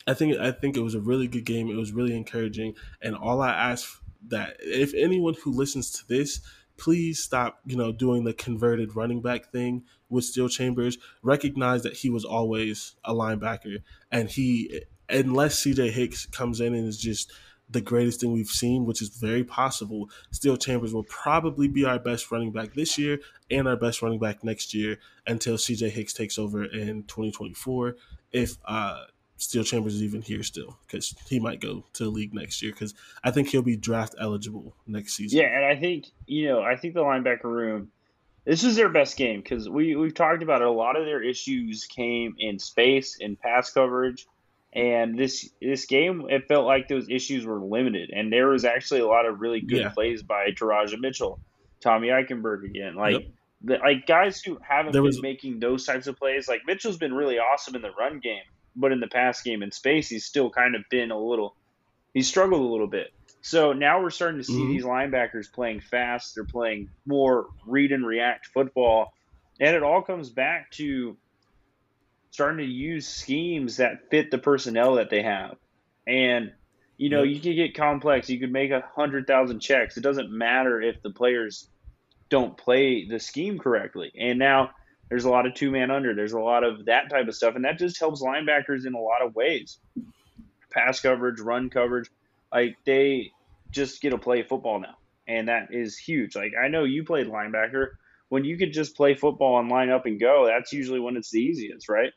[0.07, 1.69] I think I think it was a really good game.
[1.69, 2.75] It was really encouraging.
[3.03, 6.41] And all I ask that if anyone who listens to this
[6.77, 10.99] please stop, you know, doing the converted running back thing with Steele Chambers.
[11.23, 16.87] Recognize that he was always a linebacker, and he, unless CJ Hicks comes in and
[16.87, 17.33] is just
[17.69, 21.99] the greatest thing we've seen, which is very possible, Steele Chambers will probably be our
[21.99, 23.19] best running back this year
[23.51, 27.97] and our best running back next year until CJ Hicks takes over in 2024.
[28.33, 29.05] If uh,
[29.37, 32.73] Steele Chambers is even here still because he might go to the league next year
[32.73, 35.41] because I think he'll be draft eligible next season.
[35.41, 37.91] Yeah, and I think you know I think the linebacker room.
[38.47, 40.69] This is their best game because we we've talked about it.
[40.69, 44.25] A lot of their issues came in space and pass coverage,
[44.73, 49.01] and this this game it felt like those issues were limited, and there was actually
[49.01, 49.89] a lot of really good yeah.
[49.89, 51.41] plays by Teradja Mitchell,
[51.81, 53.15] Tommy Eichenberg again, like.
[53.15, 53.27] Yep.
[53.63, 56.99] The, like guys who haven't there been was, making those types of plays, like Mitchell's
[56.99, 58.43] been really awesome in the run game,
[58.77, 61.57] but in the pass game in space, he's still kind of been a little,
[62.13, 63.15] he struggled a little bit.
[63.47, 64.73] So now we're starting to see mm-hmm.
[64.73, 66.35] these linebackers playing fast.
[66.35, 69.15] They're playing more read and react football.
[69.61, 71.17] And it all comes back to
[72.33, 75.59] starting to use schemes that fit the personnel that they have.
[76.09, 76.55] And,
[76.97, 78.29] you know, you can get complex.
[78.29, 79.97] You could make a hundred thousand checks.
[79.97, 81.69] It doesn't matter if the players
[82.29, 84.11] don't play the scheme correctly.
[84.19, 84.71] And now
[85.09, 86.17] there's a lot of two man under.
[86.17, 89.01] There's a lot of that type of stuff, and that just helps linebackers in a
[89.01, 89.79] lot of ways.
[90.73, 92.11] Pass coverage, run coverage,
[92.53, 93.31] like they
[93.71, 96.37] just get to play football now, and that is huge.
[96.37, 97.93] Like I know you played linebacker.
[98.29, 101.31] When you could just play football and line up and go, that's usually when it's
[101.31, 102.13] the easiest, right?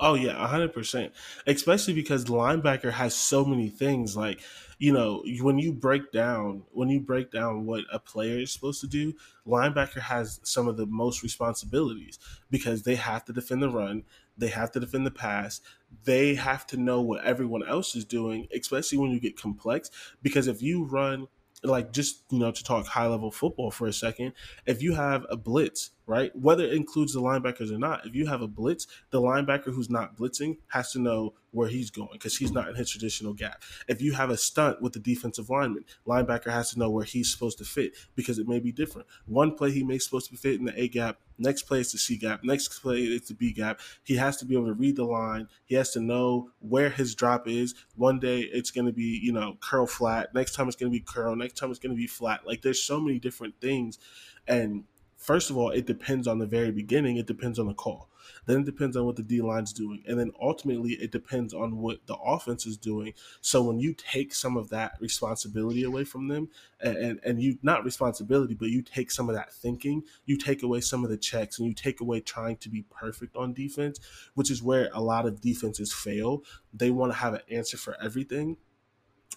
[0.00, 1.12] Oh yeah, hundred percent.
[1.46, 4.16] Especially because linebacker has so many things.
[4.16, 4.40] Like,
[4.78, 8.80] you know, when you break down when you break down what a player is supposed
[8.82, 13.70] to do, linebacker has some of the most responsibilities because they have to defend the
[13.70, 14.04] run,
[14.38, 15.60] they have to defend the pass,
[16.04, 19.90] they have to know what everyone else is doing, especially when you get complex.
[20.22, 21.28] Because if you run
[21.64, 24.32] like just you know to talk high level football for a second
[24.64, 26.34] if you have a blitz right?
[26.34, 29.90] Whether it includes the linebackers or not if you have a blitz the linebacker who's
[29.90, 33.62] not blitzing has to know where he's going because he's not in his traditional gap.
[33.86, 37.30] If you have a stunt with the defensive lineman linebacker has to know where he's
[37.30, 39.06] supposed to fit because it may be different.
[39.26, 41.98] One play he may supposed to fit in the a gap next play is the
[41.98, 43.80] c gap next play is the b gap.
[44.02, 45.48] He has to be able to read the line.
[45.66, 47.74] He has to know where his drop is.
[47.96, 50.34] One day it's going to be you know curl flat.
[50.34, 51.36] Next time it's going to be curl.
[51.36, 52.46] Next time it's going to be flat.
[52.46, 53.98] Like there's so many different things.
[54.46, 54.84] And
[55.18, 57.16] first of all, it depends on the very beginning.
[57.16, 58.08] It depends on the call.
[58.46, 60.02] Then it depends on what the D line's doing.
[60.06, 63.14] And then ultimately, it depends on what the offense is doing.
[63.40, 66.48] So when you take some of that responsibility away from them,
[66.80, 70.62] and, and, and you, not responsibility, but you take some of that thinking, you take
[70.62, 73.98] away some of the checks, and you take away trying to be perfect on defense,
[74.34, 76.42] which is where a lot of defenses fail.
[76.72, 78.56] They want to have an answer for everything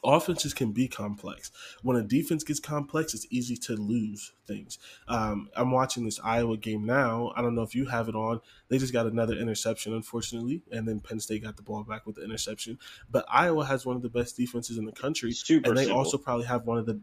[0.03, 1.51] offenses can be complex.
[1.83, 4.79] When a defense gets complex, it's easy to lose things.
[5.07, 7.31] Um, I'm watching this Iowa game now.
[7.35, 8.41] I don't know if you have it on.
[8.69, 12.15] They just got another interception, unfortunately, and then Penn State got the ball back with
[12.15, 12.79] the interception.
[13.09, 15.99] But Iowa has one of the best defenses in the country, Super and they simple.
[15.99, 16.99] also probably have one of the.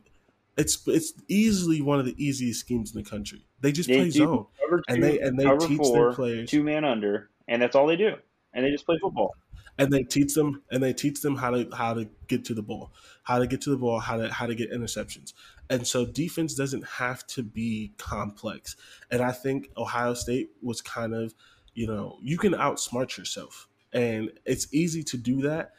[0.56, 3.46] It's it's easily one of the easiest schemes in the country.
[3.60, 6.64] They just they play zone, two, and they and they teach four, their players two
[6.64, 8.16] man under, and that's all they do,
[8.52, 9.36] and they just play football
[9.78, 12.62] and they teach them and they teach them how to how to get to the
[12.62, 15.32] ball, how to get to the ball, how to how to get interceptions.
[15.70, 18.76] And so defense doesn't have to be complex.
[19.10, 21.34] And I think Ohio State was kind of,
[21.74, 23.68] you know, you can outsmart yourself.
[23.92, 25.72] And it's easy to do that,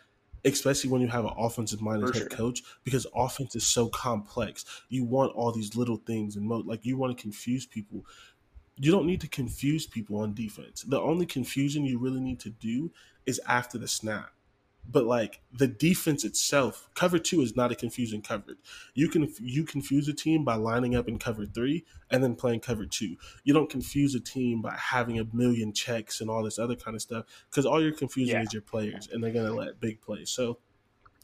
[0.46, 4.66] especially when you have an offensive minded head coach, because offense is so complex.
[4.90, 8.06] You want all these little things and mo- like you want to confuse people
[8.82, 10.84] you don't need to confuse people on defense.
[10.84, 12.92] The only confusion you really need to do
[13.30, 14.32] is after the snap.
[14.92, 18.58] But like the defense itself, cover two is not a confusing coverage.
[18.96, 22.62] You can you confuse a team by lining up in cover three and then playing
[22.62, 23.15] cover two.
[23.44, 26.96] You don't confuse a team by having a million checks and all this other kind
[26.96, 28.42] of stuff because all you're confusing yeah.
[28.42, 30.32] is your players and they're gonna let big plays.
[30.32, 30.58] So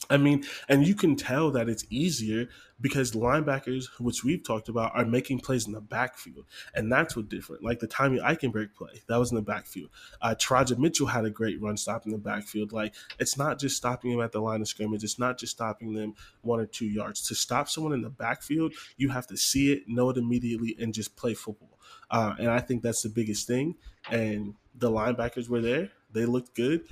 [0.08, 2.48] I mean, and you can tell that it's easier
[2.80, 7.28] because linebackers, which we've talked about, are making plays in the backfield, and that's what
[7.28, 7.64] different.
[7.64, 9.90] Like the Tommy Eichenberg play, that was in the backfield.
[10.20, 12.72] Uh, Teradja Mitchell had a great run stop in the backfield.
[12.72, 15.94] Like it's not just stopping them at the line of scrimmage, it's not just stopping
[15.94, 17.26] them one or two yards.
[17.28, 20.94] To stop someone in the backfield, you have to see it, know it immediately, and
[20.94, 21.78] just play football.
[22.10, 23.76] Uh, and I think that's the biggest thing.
[24.10, 26.82] And the linebackers were there; they looked good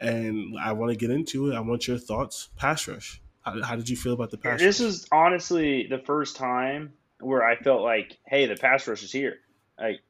[0.00, 1.54] and I want to get into it.
[1.54, 2.48] I want your thoughts.
[2.56, 3.20] Pass rush.
[3.42, 4.60] How, how did you feel about the pass?
[4.60, 4.88] This rush?
[4.88, 9.38] is honestly the first time where I felt like, hey, the pass rush is here.
[9.78, 10.00] Like,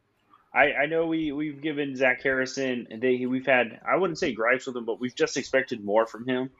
[0.54, 4.32] I, I know we we've given Zach Harrison and they we've had I wouldn't say
[4.32, 6.50] gripes with him, but we've just expected more from him.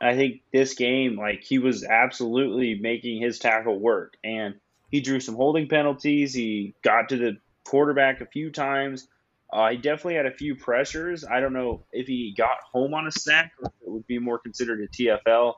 [0.00, 4.54] I think this game, like he was absolutely making his tackle work, and
[4.90, 6.34] he drew some holding penalties.
[6.34, 9.06] He got to the quarterback a few times.
[9.52, 11.24] Uh, he definitely had a few pressures.
[11.24, 14.18] I don't know if he got home on a sack or if it would be
[14.18, 15.54] more considered a TFL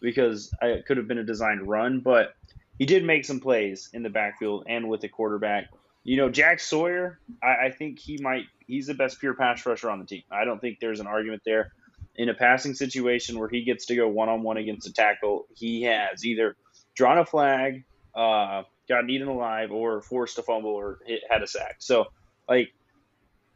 [0.00, 2.34] because it could have been a designed run, but
[2.78, 5.68] he did make some plays in the backfield and with the quarterback.
[6.04, 9.90] You know, Jack Sawyer, I, I think he might, he's the best pure pass rusher
[9.90, 10.22] on the team.
[10.30, 11.72] I don't think there's an argument there.
[12.16, 15.46] In a passing situation where he gets to go one on one against a tackle,
[15.54, 16.56] he has either
[16.94, 21.46] drawn a flag, uh, got eaten alive, or forced a fumble or hit, had a
[21.46, 21.76] sack.
[21.78, 22.06] So,
[22.48, 22.72] like,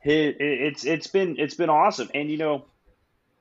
[0.04, 2.10] it's it's been it's been awesome.
[2.14, 2.66] And you know,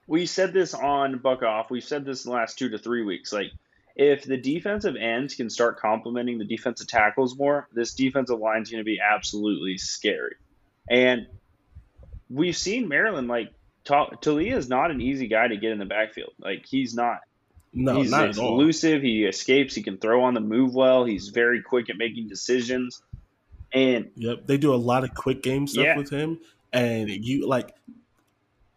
[0.08, 1.70] we said this on Buck Off.
[1.70, 3.34] We've said this in the last two to three weeks.
[3.34, 3.52] Like,
[3.96, 8.70] if the defensive ends can start complementing the defensive tackles more, this defensive line is
[8.70, 10.36] going to be absolutely scary.
[10.90, 11.28] And
[12.30, 13.54] we've seen Maryland like
[13.86, 16.34] Taulia is not an easy guy to get in the backfield.
[16.40, 17.20] Like he's not.
[17.76, 18.54] No, he's not at all.
[18.54, 19.02] elusive.
[19.02, 19.74] He escapes.
[19.74, 21.06] He can throw on the move well.
[21.06, 23.02] He's very quick at making decisions.
[23.74, 25.98] And yep, they do a lot of quick game stuff Yeah.
[25.98, 26.40] with him.
[26.72, 27.74] And you like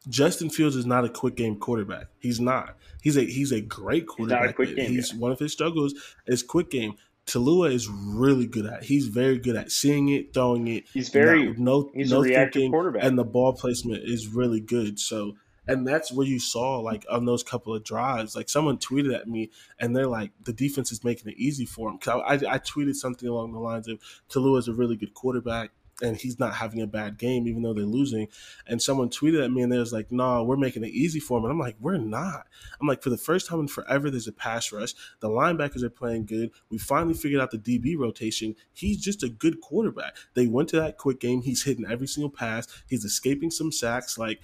[0.09, 2.07] Justin Fields is not a quick game quarterback.
[2.21, 2.77] He's not.
[3.03, 4.57] He's a he's a great not a quarterback.
[4.57, 5.95] quick game he's one of his struggles
[6.27, 6.95] is quick game.
[7.27, 8.83] Taulia is really good at.
[8.83, 8.85] it.
[8.85, 10.85] He's very good at seeing it, throwing it.
[10.95, 13.03] He's very- no, no, he's no thinking, quarterback.
[13.03, 15.01] and the ball placement is really good.
[15.01, 15.33] So,
[15.67, 19.29] and that's where you saw like on those couple of drives, like someone tweeted at
[19.29, 21.99] me, and they're like, the defense is making it easy for him.
[21.99, 24.01] Cause I, I tweeted something along the lines of
[24.31, 25.71] Taulia is a really good quarterback.
[26.03, 28.29] And he's not having a bad game, even though they're losing.
[28.67, 31.39] And someone tweeted at me, and they was like, "No, we're making it easy for
[31.39, 32.47] him." And I'm like, "We're not."
[32.79, 34.93] I'm like, for the first time in forever, there's a pass rush.
[35.21, 36.51] The linebackers are playing good.
[36.69, 38.57] We finally figured out the DB rotation.
[38.75, 40.17] He's just a good quarterback.
[40.35, 41.41] They went to that quick game.
[41.41, 42.69] He's hitting every single pass.
[42.87, 44.19] He's escaping some sacks.
[44.19, 44.43] Like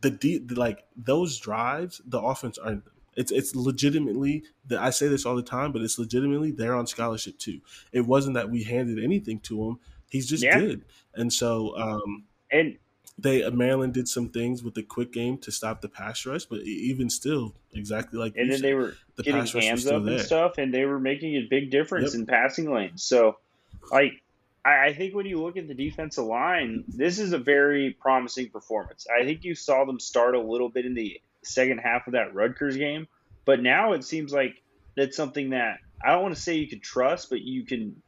[0.00, 2.92] the D, like those drives, the offense earned them.
[3.16, 4.44] It's it's legitimately.
[4.66, 7.60] The, I say this all the time, but it's legitimately they're on scholarship too.
[7.92, 9.80] It wasn't that we handed anything to him.
[10.08, 10.58] He's just Yeah.
[10.58, 12.78] good, and so um, and
[13.18, 16.60] they Maryland did some things with the quick game to stop the pass rush, but
[16.60, 19.96] even still, exactly like and then they were the getting pass rush was hands up
[19.96, 20.18] and there.
[20.20, 22.20] stuff, and they were making a big difference Yep.
[22.20, 23.02] in passing lanes.
[23.02, 23.38] So,
[23.90, 24.22] like,
[24.68, 28.50] I, I think when you look at the defensive line, this is a very promising
[28.50, 29.06] performance.
[29.08, 32.34] I think you saw them start a little bit in the second half of that
[32.34, 33.08] Rutgers game,
[33.44, 34.62] but now it seems like
[34.96, 38.02] that's something that I don't want to say you can trust, but you can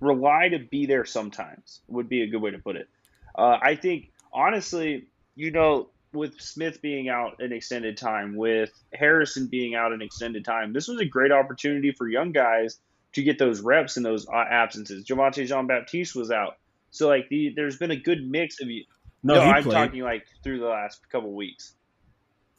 [0.00, 2.88] rely to be there sometimes would be a good way to put it.
[3.36, 9.48] Uh, I think honestly, you know, with Smith being out an extended time, with Harrison
[9.48, 12.78] being out an extended time, this was a great opportunity for young guys
[13.14, 15.04] to get those reps in those absences.
[15.04, 16.56] Javontae Jean Baptiste was out,
[16.90, 18.84] so like the there's been a good mix of you.
[19.22, 19.72] No, No, I'm played.
[19.74, 21.74] talking like through the last couple weeks.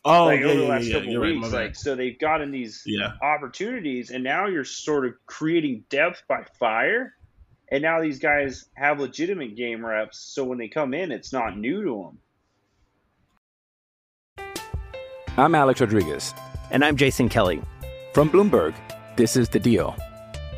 [0.05, 0.93] Oh, like yeah, over the last yeah.
[0.95, 1.57] couple You're right, my weeks, bad.
[1.65, 3.12] like so they've gotten these Yeah.
[3.21, 7.13] opportunities, and now you're sort of creating depth by fire.
[7.71, 11.55] And now these guys have legitimate game reps, so when they come in, it's not
[11.55, 12.12] new to
[14.38, 14.47] them.
[15.38, 16.33] I'm Alex Rodriguez.
[16.71, 17.62] And I'm Jason Kelly.
[18.13, 18.73] From Bloomberg,
[19.15, 19.95] this is The Deal.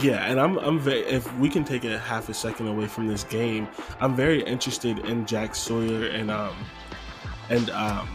[0.00, 3.08] Yeah, and I'm I'm very if we can take a half a second away from
[3.08, 3.66] this game,
[4.00, 6.54] I'm very interested in Jack Sawyer and um
[7.50, 8.06] and um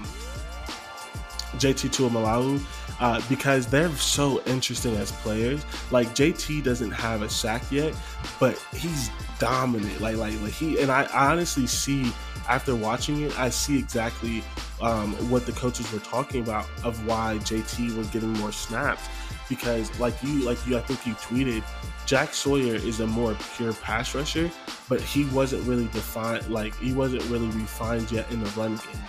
[1.58, 2.62] JT Tuimoloau
[3.00, 5.66] uh, because they're so interesting as players.
[5.92, 7.94] Like JT doesn't have a sack yet,
[8.40, 9.10] but he's
[9.40, 10.00] dominant.
[10.00, 12.14] Like like like he and I honestly see
[12.48, 14.44] after watching it, I see exactly
[14.82, 19.08] um, what the coaches were talking about of why JT was getting more snaps
[19.50, 21.64] because like you like you I think you tweeted
[22.06, 24.52] Jack Sawyer is a more pure pass rusher,
[24.90, 29.02] but he wasn't really defined like he wasn't really refined yet in the run game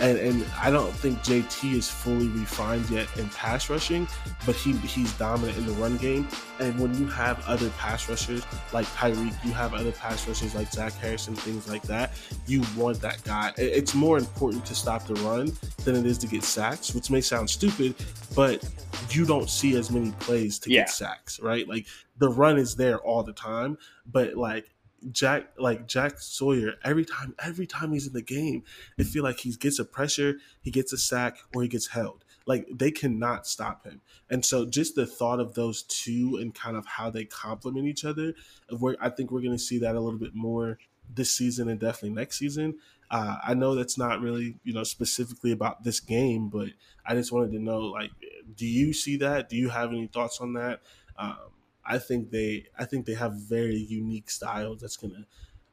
[0.00, 4.08] and and I don't think JT is fully refined yet in pass rushing,
[4.46, 6.26] but he he's dominant in the run game.
[6.58, 10.70] And when you have other pass rushers like Tyleik, you have other pass rushers like
[10.72, 12.12] Zach Harrison, things like that.
[12.46, 13.52] You want that guy.
[13.56, 15.52] It's more important to stop the run
[15.84, 17.94] than it is to get sacks, which may sound stupid,
[18.34, 18.66] but
[19.10, 20.82] you don't see as many plays to Yeah.
[20.82, 21.66] get sacks, right?
[21.68, 21.86] Like
[22.18, 23.78] the run is there all the time,
[24.10, 24.70] but like
[25.10, 28.64] Jack like Jack Sawyer every time every time he's in the game,
[28.98, 32.24] it feel like he gets a pressure, he gets a sack, or he gets held.
[32.46, 34.00] Like they cannot stop him.
[34.28, 38.04] And so just the thought of those two and kind of how they complement each
[38.04, 38.34] other,
[38.78, 40.78] where I think we're gonna see that a little bit more
[41.14, 42.76] this season and definitely next season.
[43.10, 46.68] Uh, I know that's not really, you know, specifically about this game, but
[47.04, 48.12] I just wanted to know, like,
[48.54, 49.48] do you see that?
[49.48, 50.82] Do you have any thoughts on that?
[51.16, 51.49] Um,
[51.84, 55.26] I think they I think they have very unique styles that's gonna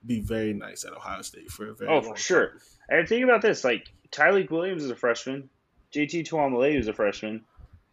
[0.05, 2.53] be very nice at Ohio State for a very Oh, for sure.
[2.89, 5.49] And think about this: like Tyleik Williams is a freshman,
[5.93, 7.43] JT Tuimoloau is a freshman,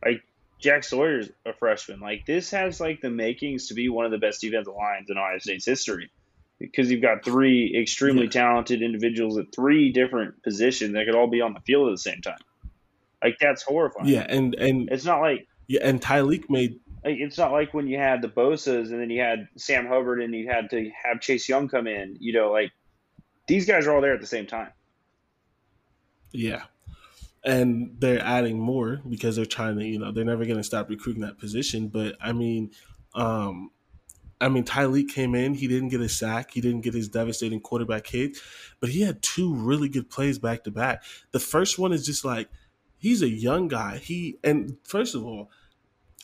[0.05, 0.23] like
[0.59, 2.01] Jack Sawyer's a freshman.
[2.01, 5.19] Like this has like the makings to be one of the best defensive lines in
[5.19, 6.11] Ohio State's history,
[6.59, 11.41] because you've got three extremely talented individuals at three different positions that could all be
[11.41, 12.39] on the field at the same time.
[13.23, 14.09] Like that's horrifying.
[14.09, 17.99] Yeah, and and it's not like yeah, and Tyleik made it's not like when you
[17.99, 21.49] had the Bosa's and then you had Sam Hubbard and you had to have Chase
[21.49, 22.17] Young come in.
[22.19, 22.73] You know, like
[23.47, 24.71] these guys are all there at the same time.
[26.33, 26.65] Yeah.
[27.45, 30.89] And they're adding more because they're trying to, you know, they're never going to stop
[30.89, 31.89] recruiting that position.
[31.89, 32.71] But I mean,
[33.15, 33.71] um,
[34.41, 35.55] I mean, Tyleik came in.
[35.55, 36.53] He didn't get a sack.
[36.53, 38.39] He didn't get his devastating quarterback hit,
[38.81, 41.05] but he had two really good plays back to back.
[41.33, 42.49] The first one is just like
[42.97, 43.99] he's a young guy.
[43.99, 45.51] He and first of all,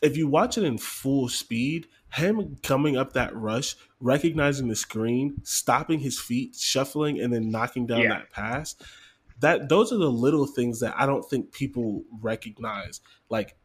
[0.01, 5.37] if you watch it in full speed, him coming up that rush, recognizing the screen,
[5.43, 8.09] stopping his feet, shuffling, and then knocking down Yeah.
[8.09, 8.75] that pass.
[9.39, 13.01] That those are the little things that I don't think people recognize.
[13.29, 13.55] Like,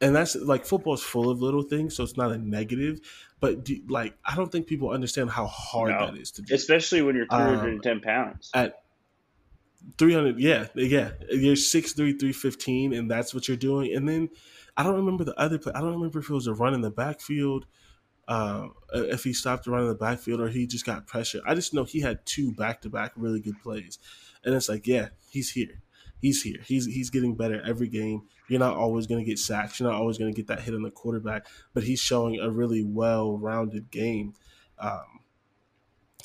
[0.00, 3.00] and that's like football's full of little things, so it's not a negative.
[3.40, 6.06] But do, like, I don't think people understand how hard No.
[6.06, 6.54] that is to do.
[6.54, 8.50] Especially when you're Um, 310 pounds.
[8.54, 8.80] at
[9.98, 14.30] 300 yeah yeah you're 6'3 315 and that's what you're doing and then
[14.76, 16.80] i don't remember the other play i don't remember if it was a run in
[16.80, 17.66] the backfield
[18.28, 21.40] uh, if he stopped the run in the backfield or he just got pressure.
[21.46, 23.98] I just know he had two back-to-back really good plays.
[24.44, 25.82] And it's like yeah he's here.
[26.20, 26.60] He's here.
[26.64, 28.22] He's he's getting better every game.
[28.48, 29.78] You're not always going to get sacks.
[29.78, 32.50] You're not always going to get that hit on the quarterback but he's showing a
[32.50, 34.34] really well-rounded game.
[34.78, 35.20] Um,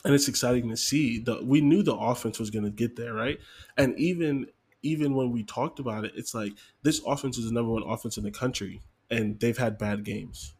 [0.06, 1.20] and it's exciting to see.
[1.20, 3.40] The, we knew the offense was going to get there, right?
[3.78, 4.48] And even
[4.82, 6.54] even when we talked about it, it's like
[6.84, 10.54] this offense is the number one offense in the country, and they've had bad games.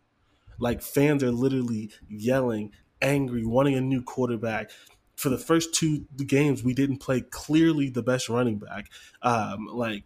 [0.60, 4.72] Like fans are literally yelling, angry, wanting a new quarterback.
[5.16, 8.90] For the first two games, we didn't play clearly the best running back.
[9.22, 10.04] Um, like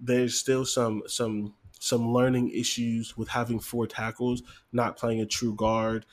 [0.00, 4.42] there's still some some some learning issues with having four tackles,
[4.72, 6.06] not playing a true guard.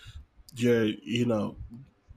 [0.56, 1.56] You're you know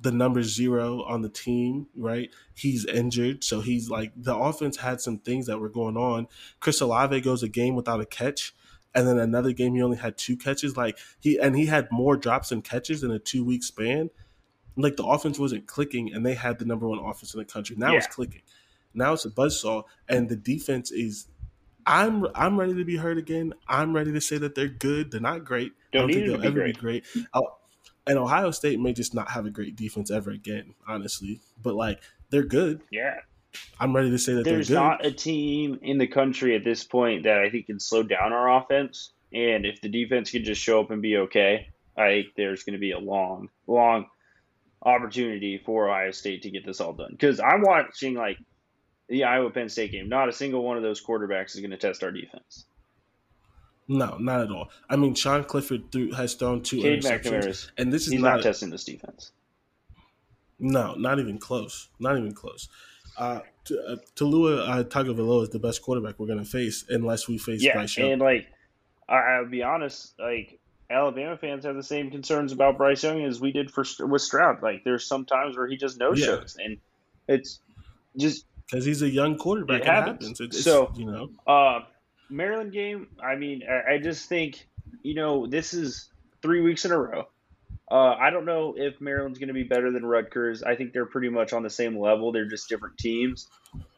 [0.01, 2.31] the number zero on the team, right?
[2.55, 6.29] He's injured, so he's like the offense had some things that were going on.
[6.61, 8.55] Chris Olave goes a game without a catch,
[8.95, 10.77] and then another game he only had two catches.
[10.77, 14.11] Like he and he had more drops and catches in a two week span.
[14.77, 17.77] Like the offense wasn't clicking, and they had the number one offense in the country.
[17.77, 18.43] Now it's clicking.
[18.93, 21.29] Now it's a buzzsaw, and the defense is.
[21.89, 23.55] I'm I'm ready to be heard again.
[23.69, 25.13] I'm ready to say that they're good.
[25.13, 25.73] They're not great.
[25.95, 27.05] I Don't don't think they'll be ever be great.
[27.33, 27.59] Oh,
[28.07, 31.41] and Ohio State may just not have a great defense ever again, honestly.
[31.63, 32.01] But like
[32.31, 32.81] they're good.
[32.91, 33.21] Yeah.
[33.81, 34.83] I'm ready to say that There's they're good.
[34.83, 38.33] not a team in the country at this point that I think can slow down
[38.33, 39.13] our offense.
[39.33, 42.75] And if the defense can just show up and be okay, I think there's going
[42.75, 44.07] to be a long, long
[44.83, 47.09] opportunity for Ohio State to get this all done.
[47.11, 48.39] Because I'm watching like
[49.09, 50.09] the Iowa Penn State game.
[50.09, 52.67] Not a single one of those quarterbacks is going to test our defense.
[53.89, 54.71] No, not at all.
[54.91, 58.37] I mean, Sean Clifford threw, has thrown two Cade interceptions, and this is he's not,
[58.37, 59.33] not testing this defense.
[60.59, 61.89] No, not even close.
[62.01, 62.69] Not even close.
[63.17, 67.29] Uh, T- uh, Taulia uh, Tagovailoa is the best quarterback we're going to face unless
[67.29, 68.13] we face Yeah, Bryce Young.
[68.13, 68.47] and like
[69.09, 70.59] I, I'll be honest, like
[70.91, 74.63] Alabama fans have the same concerns about Bryce Young as we did for with Stroud.
[74.63, 76.67] Like there's some times where he just no shows, yeah.
[76.67, 76.79] and
[77.29, 77.61] it's
[78.17, 79.83] just because he's a young quarterback.
[79.83, 80.39] It, happens.
[80.39, 80.63] happens.
[80.63, 81.81] so you know, uh,
[82.29, 83.09] Maryland game.
[83.23, 84.67] I mean, I, just think
[85.03, 86.09] you know this is
[86.43, 87.29] three weeks in a row.
[87.91, 90.63] Uh, I don't know if Maryland's going to be better than Rutgers.
[90.63, 92.33] I think they're pretty much on the same level.
[92.33, 93.49] They're just different teams.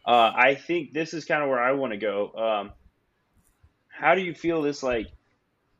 [0.04, 2.32] Uh, I think this is kind of where I want to go.
[2.34, 2.72] Um,
[3.88, 5.08] how do you feel this like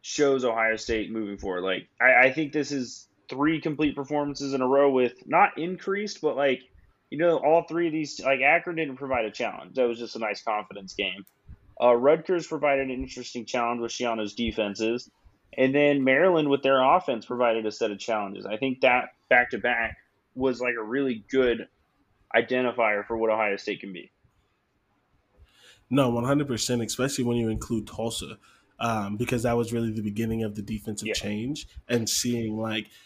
[0.01, 1.63] shows Ohio State moving forward?
[1.63, 6.23] Like, I, I think this is three complete performances in a row with not increased,
[6.23, 6.63] but like
[7.11, 9.75] you know, all three of these, like Akron didn't provide a challenge.
[9.75, 11.25] That was just a nice confidence game.
[11.81, 15.11] Uh, Rutgers provided an interesting challenge with Schiano's defenses.
[15.57, 18.47] And then Maryland, with their offense, provided a set of challenges.
[18.47, 19.97] I think that back to back
[20.35, 21.69] was like a really good
[22.35, 24.11] identifier for what Ohio State can be.
[25.91, 28.39] No, 100%, especially when you include Tulsa,
[28.79, 31.15] um, because that was really the beginning of the defensive yeah.
[31.15, 32.89] change and seeing like–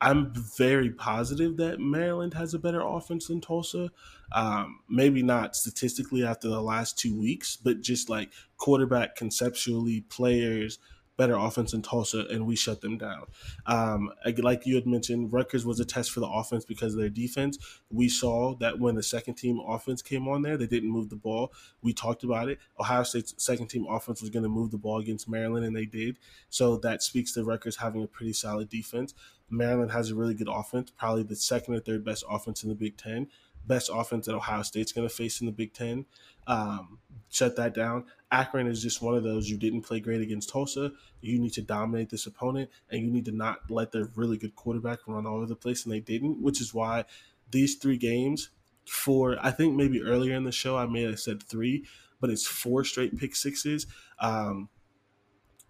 [0.00, 3.90] I'm very positive that Maryland has a better offense than Tulsa.
[4.32, 10.78] Um, maybe not statistically after the last two weeks, but just like quarterback conceptually, players,
[11.18, 13.24] better offense than Tulsa, and we shut them down.
[13.66, 17.10] Um, like you had mentioned, Rutgers was a test for the offense because of their
[17.10, 17.58] defense.
[17.90, 21.16] We saw that when the second team offense came on there, they didn't move the
[21.16, 21.52] ball.
[21.82, 22.58] We talked about it.
[22.80, 25.86] Ohio State's second team offense was going to move the ball against Maryland, and they
[25.86, 26.18] did.
[26.48, 29.12] So that speaks to Rutgers having a pretty solid defense.
[29.50, 32.74] Maryland has a really good offense, probably the second or third best offense in the
[32.74, 33.26] Big Ten.
[33.66, 36.06] Best offense that Ohio State's going to face in the Big Ten.
[36.46, 38.04] Um, shut that down.
[38.30, 39.48] Akron is just one of those.
[39.48, 40.92] You didn't play great against Tulsa.
[41.20, 44.54] You need to dominate this opponent, and you need to not let their really good
[44.54, 47.04] quarterback run all over the place, and they didn't, which is why
[47.50, 48.50] these three games,
[48.86, 51.86] for I think maybe earlier in the show I may have said three,
[52.20, 53.86] but it's four straight pick sixes.
[54.18, 54.68] Um,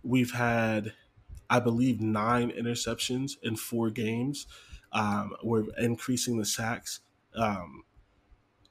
[0.02, 0.94] we've had
[1.50, 4.46] I believe, nine interceptions in four games.
[4.92, 7.00] Um, we're increasing the sacks.
[7.34, 7.84] Um,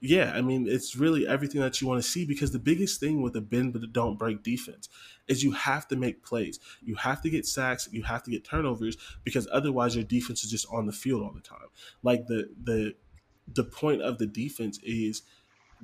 [0.00, 3.20] yeah, I mean, it's really everything that you want to see because the biggest thing
[3.20, 4.88] with the bend but don't break defense
[5.26, 6.60] is you have to make plays.
[6.80, 7.88] You have to get sacks.
[7.90, 11.32] You have to get turnovers because otherwise your defense is just on the field all
[11.32, 11.68] the time.
[12.02, 12.94] Like the the
[13.52, 15.22] the point of the defense is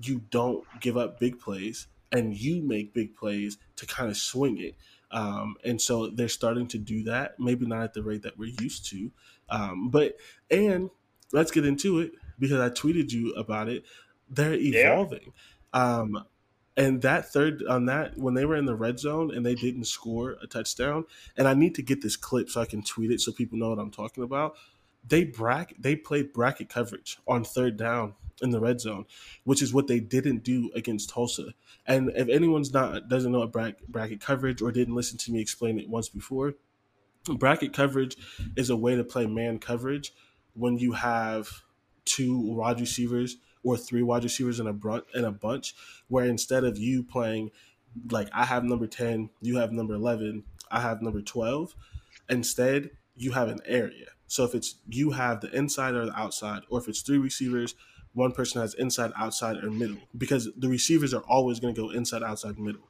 [0.00, 4.58] you don't give up big plays and you make big plays to kind of swing
[4.58, 4.76] it.
[5.10, 8.52] Um, and so they're starting to do that, maybe not at the rate that we're
[8.60, 9.10] used to.
[9.48, 10.16] Um, but,
[10.50, 10.90] and
[11.32, 13.84] let's get into it because I tweeted you about it.
[14.28, 15.32] They're evolving.
[15.74, 15.98] Yeah.
[15.98, 16.24] Um,
[16.76, 19.84] and that third on that when they were in the red zone and they didn't
[19.84, 21.04] score a touchdown,
[21.36, 23.70] and I need to get this clip so I can tweet it so people know
[23.70, 24.56] what I'm talking about.
[25.06, 29.04] They bracket they played bracket coverage on third down in the red zone,
[29.44, 31.54] which is what they didn't do against Tulsa.
[31.86, 35.78] And if anyone's not doesn't know about bracket coverage or didn't listen to me explain
[35.78, 36.54] it once before,
[37.36, 38.16] bracket coverage
[38.56, 40.12] is a way to play man coverage
[40.54, 41.62] when you have
[42.04, 45.74] two wide receivers or three wide receivers in a brunt in a bunch,
[46.08, 47.50] where instead of you playing
[48.10, 51.74] like I have number ten, you have number eleven, I have number twelve,
[52.28, 54.06] instead you have an area.
[54.26, 57.74] So if it's you have the inside or the outside, or if it's three receivers,
[58.12, 61.90] one person has inside, outside, or middle because the receivers are always going to go
[61.90, 62.88] inside, outside, middle.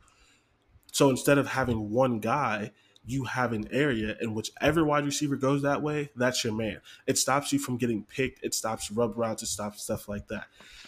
[0.92, 2.72] So instead of having one guy,
[3.06, 6.80] you have an area in whichever wide receiver goes that way, that's your man.
[7.06, 8.42] It stops you from getting picked.
[8.42, 9.42] It stops rub routes.
[9.42, 10.46] It stops stuff like that.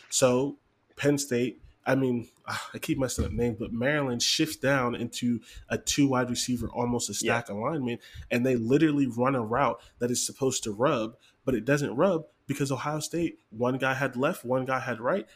[0.09, 0.59] So
[0.97, 5.41] Penn State, I mean, ah, I keep messing up names, but Maryland shifts down into
[5.69, 7.55] a two wide receiver, almost a stack yeah.
[7.55, 8.01] alignment,
[8.31, 12.25] and they literally run a route that is supposed to rub, but it doesn't rub
[12.47, 15.27] because Ohio State, one guy had left, one guy had right.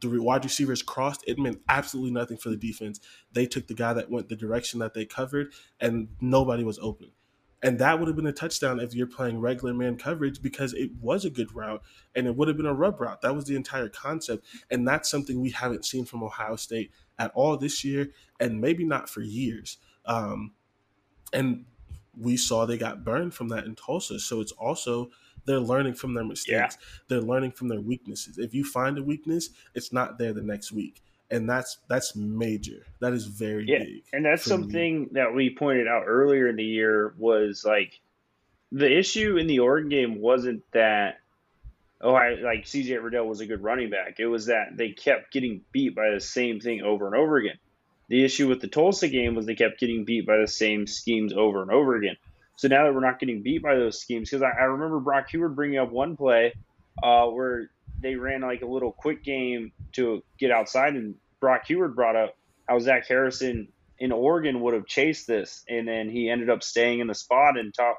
[0.00, 1.24] The wide receivers crossed.
[1.26, 3.00] It meant absolutely nothing for the defense.
[3.32, 7.10] They took the guy that went the direction that they covered, and nobody was open.
[7.64, 10.90] And that would have been a touchdown if you're playing regular man coverage because it
[11.00, 11.82] was a good route
[12.14, 13.22] and it would have been a rub route.
[13.22, 14.44] That was the entire concept.
[14.70, 18.84] And that's something we haven't seen from Ohio State at all this year and maybe
[18.84, 19.78] not for years.
[20.04, 20.52] Um,
[21.32, 21.64] and
[22.14, 24.20] we saw they got burned from that in Tulsa.
[24.20, 25.08] So it's also
[25.46, 26.78] they're learning from their mistakes.
[26.80, 26.86] Yeah.
[27.08, 28.38] They're learning from their weaknesses.
[28.38, 31.02] If you find a weakness, it's not there the next week.
[31.30, 32.86] And that's that's major.
[33.00, 33.78] That is very yeah.
[33.78, 34.04] big.
[34.12, 35.08] And that's something me.
[35.12, 37.98] that we pointed out earlier in the year was like
[38.70, 41.20] the issue in the Oregon game wasn't that
[42.00, 44.16] oh I like CJ Verdell was a good running back.
[44.18, 47.58] It was that they kept getting beat by the same thing over and over again.
[48.08, 51.32] The issue with the Tulsa game was they kept getting beat by the same schemes
[51.32, 52.16] over and over again.
[52.56, 55.28] So now that we're not getting beat by those schemes, because I, I, remember Brock
[55.30, 56.54] Huard bringing up one play
[57.02, 61.96] uh, where they ran like a little quick game to get outside, and Brock Huard
[61.96, 62.36] brought up
[62.68, 67.00] how Zach Harrison in Oregon would have chased this, and then he ended up staying
[67.00, 67.94] in the spot, and Ta-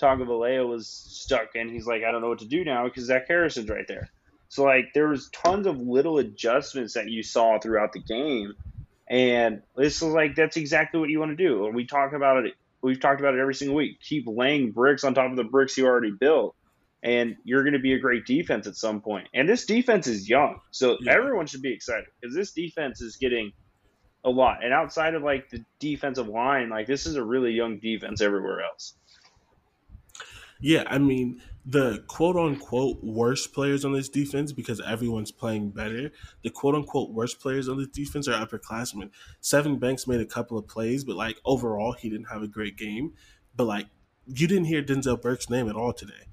[0.00, 3.68] was stuck, and he's like, I don't know what to do now because Zach Harrison's
[3.68, 4.10] right there.
[4.48, 8.54] So like there was tons of little adjustments that you saw throughout the game,
[9.08, 11.66] and this is like that's exactly what you want to do.
[11.66, 12.54] And we talk about it.
[12.82, 13.98] We've talked about it every single week.
[14.00, 16.54] Keep laying bricks on top of the bricks you already built,
[17.02, 19.28] and you're going to be a great defense at some point.
[19.34, 21.12] And this defense is young, so Yeah.
[21.14, 23.52] everyone should be excited because this defense is getting
[24.24, 24.64] a lot.
[24.64, 28.62] And outside of like the defensive line, like this is a really young defense everywhere
[28.62, 28.94] else.
[30.60, 31.40] Yeah, I mean
[31.70, 36.10] the quote unquote worst players on this defense because everyone's playing better.
[36.42, 39.10] The quote unquote worst players on this defense are upperclassmen.
[39.42, 42.78] Sevyn Banks made a couple of plays, but like overall he didn't have a great
[42.78, 43.12] game.
[43.54, 43.86] But like
[44.26, 46.28] you didn't hear Denzel Burke's name at all today.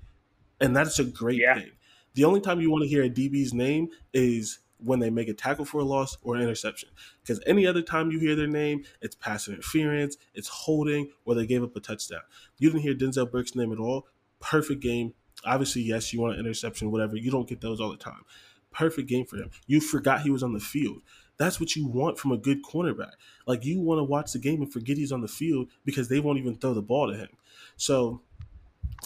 [0.62, 1.72] And that's a great thing.
[2.14, 5.34] The only time you want to hear a DB's name is when they make a
[5.34, 6.88] tackle for a loss or an interception.
[7.22, 11.46] Because any other time you hear their name, it's pass interference, it's holding, or they
[11.46, 12.22] gave up a touchdown.
[12.58, 14.08] You didn't hear Denzel Burke's name at all.
[14.40, 15.14] Perfect game.
[15.46, 17.16] Obviously, yes, you want an interception, whatever.
[17.16, 18.24] You don't get those all the time.
[18.72, 19.52] Perfect game for him.
[19.68, 21.02] You forgot he was on the field.
[21.38, 23.14] That's what you want from a good cornerback.
[23.46, 26.20] Like you want to watch the game and forget he's on the field because they
[26.20, 27.30] won't even throw the ball to him.
[27.78, 28.22] So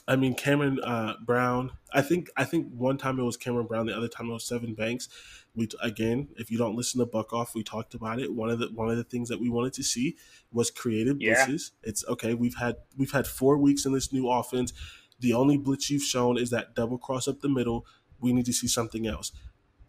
[0.08, 1.72] I mean, Cameron uh, Brown.
[1.94, 4.48] I think I think one time it was Cameron Brown, the other time it was
[4.48, 5.10] Sevyn Banks.
[5.56, 8.34] We again, if you don't listen to Buck Off, we talked about it.
[8.34, 10.16] One of the one of the things that we wanted to see
[10.52, 11.46] was creative Yeah.
[11.46, 11.72] blitzes.
[11.84, 12.34] It's okay.
[12.34, 14.74] We've had we've had four weeks in this new offense.
[15.20, 17.86] The only blitz you've shown is that double cross up the middle.
[18.20, 19.32] We need to see something else.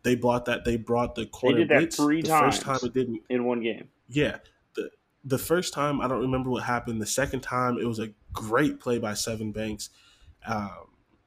[0.02, 0.64] They brought that.
[0.64, 1.96] They brought the corner They did that blitz.
[1.96, 3.88] three the times first time it didn't in one game.
[4.08, 4.38] yeah.
[4.74, 4.90] The
[5.24, 7.00] the first time I don't remember what happened.
[7.00, 9.90] The second time it was a great play by Sevyn Banks.
[10.46, 10.70] Um,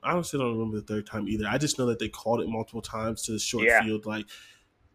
[0.02, 1.46] I honestly don't remember the third time either.
[1.48, 3.84] I just know that they called it multiple times to the short Yeah.
[3.84, 4.06] field.
[4.06, 4.26] Like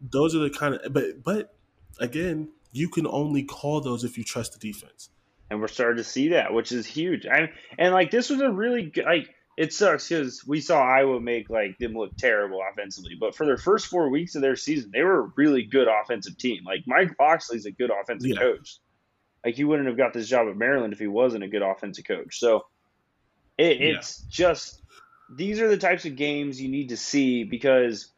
[0.01, 1.55] those are the kind of but but
[1.99, 5.09] again, you can only call those if you trust the defense.
[5.49, 7.25] And we're starting to see that, which is huge.
[7.25, 11.19] I, and like this was a really good, like it sucks because we saw Iowa
[11.19, 14.91] make like them look terrible offensively, but for their first four weeks of their season,
[14.93, 16.63] they were a really good offensive team.
[16.65, 18.39] Like Mike Locksley's a good offensive Yeah.
[18.39, 18.77] coach.
[19.43, 22.05] Like he wouldn't have got this job at Maryland if he wasn't a good offensive
[22.05, 22.39] coach.
[22.39, 22.65] So
[23.57, 23.97] it, Yeah.
[23.97, 24.81] it's just
[25.35, 28.13] these are the types of games you need to see because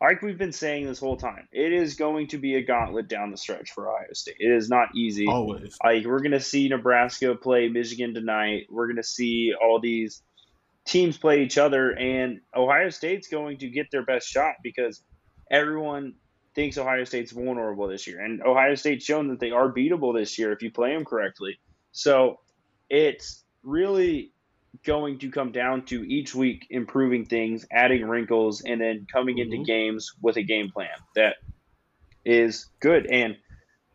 [0.00, 3.30] like we've been saying this whole time, it is going to be a gauntlet down
[3.30, 4.36] the stretch for Ohio State.
[4.38, 5.26] It is not easy.
[5.26, 5.76] Always.
[5.82, 8.66] Like we're gonna see Nebraska play Michigan tonight.
[8.70, 10.22] We're gonna see all these
[10.84, 15.02] teams play each other, and Ohio State's going to get their best shot because
[15.50, 16.14] everyone
[16.54, 20.38] thinks Ohio State's vulnerable this year, and Ohio State's shown that they are beatable this
[20.38, 21.58] year if you play them correctly.
[21.92, 22.38] So
[22.90, 24.32] it's really
[24.84, 29.56] going to come down to each week improving things, adding wrinkles, and then coming into
[29.56, 29.64] mm-hmm.
[29.64, 31.36] games with a game plan that
[32.24, 33.06] is good.
[33.06, 33.36] And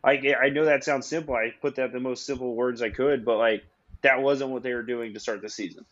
[0.04, 1.34] I I know that sounds simple.
[1.34, 3.64] I put that the most simple words I could, but like
[4.02, 5.84] that wasn't what they were doing to start the season.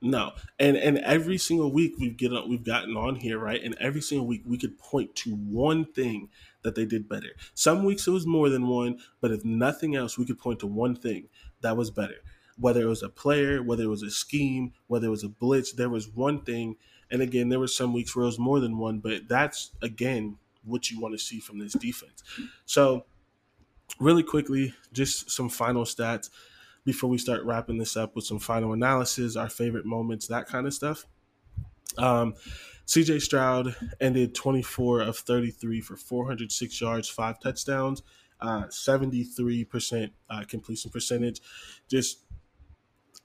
[0.00, 3.62] No, and and every single week we've get on, we've gotten on here, right?
[3.62, 6.28] And every single week we could point to one thing
[6.62, 7.30] that they did better.
[7.54, 10.66] Some weeks it was more than one, but if nothing else, we could point to
[10.66, 11.28] one thing
[11.62, 12.16] that was better.
[12.58, 15.72] Whether it was a player, whether it was a scheme, whether it was a blitz,
[15.72, 16.76] there was one thing.
[17.10, 20.38] And again, there were some weeks where it was more than one, but that's again
[20.64, 22.22] what you want to see from this defense.
[22.64, 23.04] So,
[24.00, 26.30] really quickly, just some final stats
[26.84, 30.66] before we start wrapping this up with some final analysis, our favorite moments, that kind
[30.66, 31.06] of stuff.
[31.96, 32.34] Um,
[32.86, 38.02] CJ Stroud ended 24 of 33 for 406 yards, five touchdowns,
[38.40, 41.40] uh, 73% uh, completion percentage.
[41.88, 42.23] Just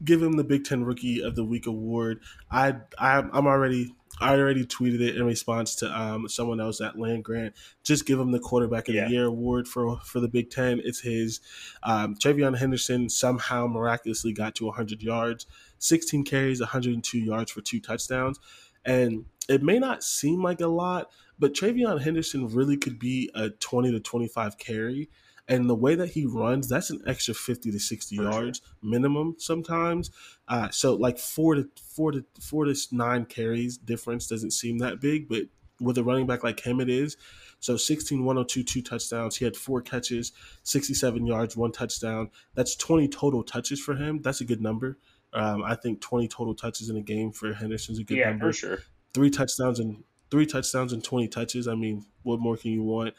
[0.04, 2.20] give him the Big Ten Rookie of the Week award.
[2.52, 7.00] I, I I'm already I already tweeted it in response to um, someone else at
[7.00, 7.54] Land Grant.
[7.84, 9.06] Just give him the Quarterback of Yeah.
[9.06, 10.82] the Year award for for the Big Ten.
[10.84, 11.39] It's his.
[11.84, 15.45] Um, TreVeyon Henderson somehow miraculously got to 100 yards,
[15.78, 18.39] 16 carries, 102 yards for two touchdowns,
[18.84, 23.50] and it may not seem like a lot, but TreVeyon Henderson really could be a
[23.50, 25.10] 20 to 25 carry.
[25.50, 30.12] And the way that he runs, that's an extra 50 to 60 yards minimum sometimes.
[30.47, 35.02] Uh, so like four to four to four to nine carries difference doesn't seem that
[35.02, 35.43] big, but
[35.82, 37.18] with a running back like him, it is.
[37.62, 39.38] So 16, 102, two touchdowns.
[39.38, 40.32] He had four catches,
[40.64, 42.30] 67 yards, one touchdown.
[42.54, 44.22] That's 20 total touches for him.
[44.22, 44.97] That's a good number.
[45.34, 48.47] Um, I think 20 total touches in a game for Henderson's a good yeah, number
[48.47, 48.80] for sure.
[49.14, 51.68] three touchdowns and three touchdowns and 20 touches.
[51.68, 53.14] I mean, what more can you want?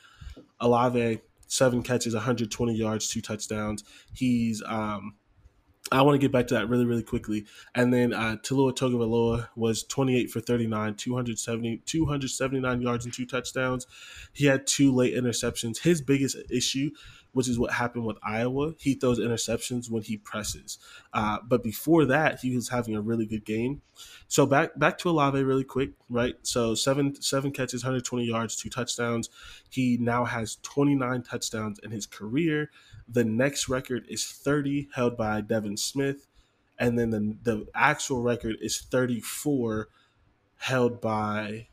[0.60, 1.20] Olave,
[1.50, 3.84] seven catches, 120 yards, two touchdowns.
[4.14, 5.16] He's um
[5.92, 7.46] I want to get back to that really, really quickly.
[7.74, 13.88] And then uh, Taulia Tagovailoa was 28 for 39, 270, 279 yards and two touchdowns.
[14.32, 15.78] He had two late interceptions.
[15.78, 16.90] His biggest issue
[17.32, 18.74] which is what happened with Iowa.
[18.78, 20.78] He throws interceptions when he presses.
[21.12, 23.82] Uh, but before that, he was having a really good game.
[24.28, 26.34] So back back to Olave really quick, right?
[26.42, 29.30] So seven seven catches, 120 yards, two touchdowns.
[29.68, 32.70] He now has 29 touchdowns in his career.
[33.08, 36.26] The next record is 30, held by Devin Smith,
[36.78, 39.88] and then the the actual record is 34,
[40.56, 41.68] held by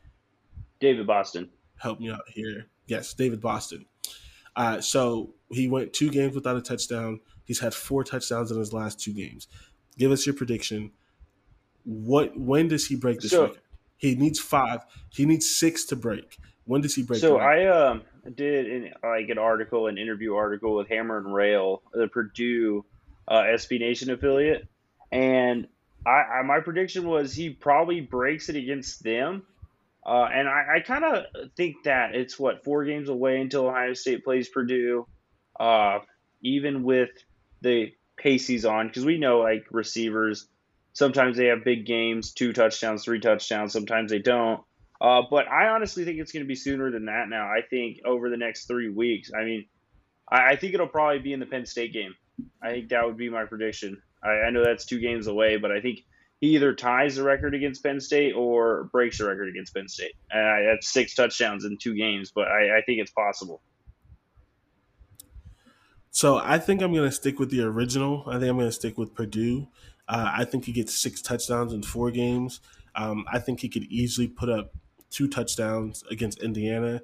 [0.79, 1.49] David Boston.
[1.77, 2.67] Help me out here.
[2.87, 3.85] Yes, David Boston.
[4.57, 7.21] Uh, so he went two games without a touchdown.
[7.45, 9.47] He's had four touchdowns in his last two games.
[9.97, 10.91] Give us your prediction.
[11.83, 13.59] What when does he break this So- record?
[13.99, 14.81] He needs five.
[15.09, 16.37] He needs six to break.
[16.65, 17.19] When does he break?
[17.19, 17.37] So?
[17.37, 18.03] I um
[18.35, 22.85] did an, like an article, an interview article with Hammer and Rail, the Purdue
[23.27, 24.67] uh, SB Nation affiliate,
[25.11, 25.67] and
[26.05, 29.43] I, I my prediction was he probably breaks it against them.
[30.07, 31.25] Uh, and I, I kind of
[31.57, 35.05] think that it's what four games away until Ohio State plays Purdue,
[35.59, 35.99] uh,
[36.41, 37.09] even with
[37.59, 40.47] the pace he's on, because we know like receivers,
[40.93, 44.61] sometimes they have big games, two touchdowns, three touchdowns, sometimes they don't.
[45.01, 47.45] Uh, but I honestly think it's going to be sooner than that now.
[47.45, 49.31] I think over the next three weeks.
[49.37, 49.65] I mean,
[50.31, 52.15] I, I think it'll probably be in the Penn State game.
[52.61, 54.01] I think that would be my prediction.
[54.23, 55.99] I, I know that's two games away, but I think
[56.39, 60.13] he either ties the record against Penn State or breaks the record against Penn State.
[60.31, 63.61] I, that's six touchdowns in two games, but I, I think it's possible.
[66.11, 68.23] So I think I'm going to stick with the original.
[68.27, 69.67] I think I'm going to stick with Purdue.
[70.07, 72.59] Uh, I think he gets six touchdowns in four games.
[72.95, 74.71] Um, I think he could easily put up
[75.09, 77.01] two touchdowns against Indiana.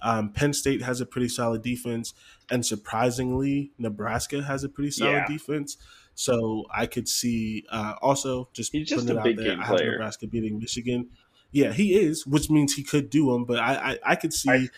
[0.00, 2.12] Um, Penn State has a pretty solid defense,
[2.50, 5.26] and surprisingly, Nebraska has a pretty solid Yeah.
[5.28, 5.76] defense.
[6.14, 9.46] So I could see uh, also just He's just putting a it big there.
[9.46, 9.92] game I have player.
[9.92, 11.08] Nebraska beating Michigan.
[11.50, 13.44] Yeah, he is, which means he could do them.
[13.44, 14.68] But I, I, I could see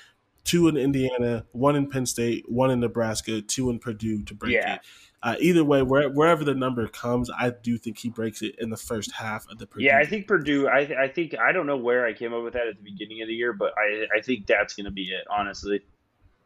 [0.44, 4.52] two in Indiana, one in Penn State, one in Nebraska, two in Purdue to break
[4.54, 4.74] Yeah.
[4.76, 4.80] it.
[5.22, 8.68] Uh, either way, where, wherever the number comes, I do think he breaks it in
[8.68, 9.86] the first half of the Purdue.
[9.86, 10.68] Yeah, I think Purdue.
[10.68, 13.22] I, I think I don't know where I came up with that at the beginning
[13.22, 15.24] of the year, but I I think that's going to be it.
[15.30, 15.80] Honestly,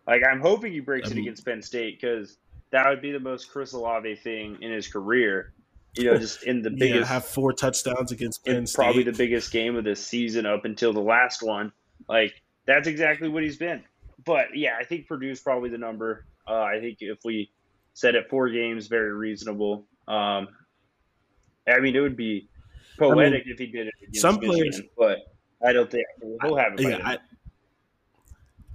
[0.06, 2.36] like I'm hoping he breaks I it against Penn State because
[2.70, 5.52] that would be the most Chris Olave thing in his career.
[5.96, 8.82] You know, just in the yeah, biggest, have four touchdowns against Penn State.
[8.82, 11.72] probably the biggest game of the season up until the last one.
[12.08, 12.34] Like
[12.66, 13.82] that's exactly what he's been.
[14.24, 16.26] But yeah, I think Purdue's probably the number.
[16.46, 17.50] Uh, I think if we
[17.94, 19.86] set it four games, very reasonable.
[20.06, 20.48] Um,
[21.66, 22.48] I mean, it would be
[22.98, 25.18] poetic if he did it some Michigan, players- but
[25.66, 26.04] I don't think
[26.42, 26.80] he'll have it.
[26.80, 27.00] Yeah.
[27.04, 27.18] I,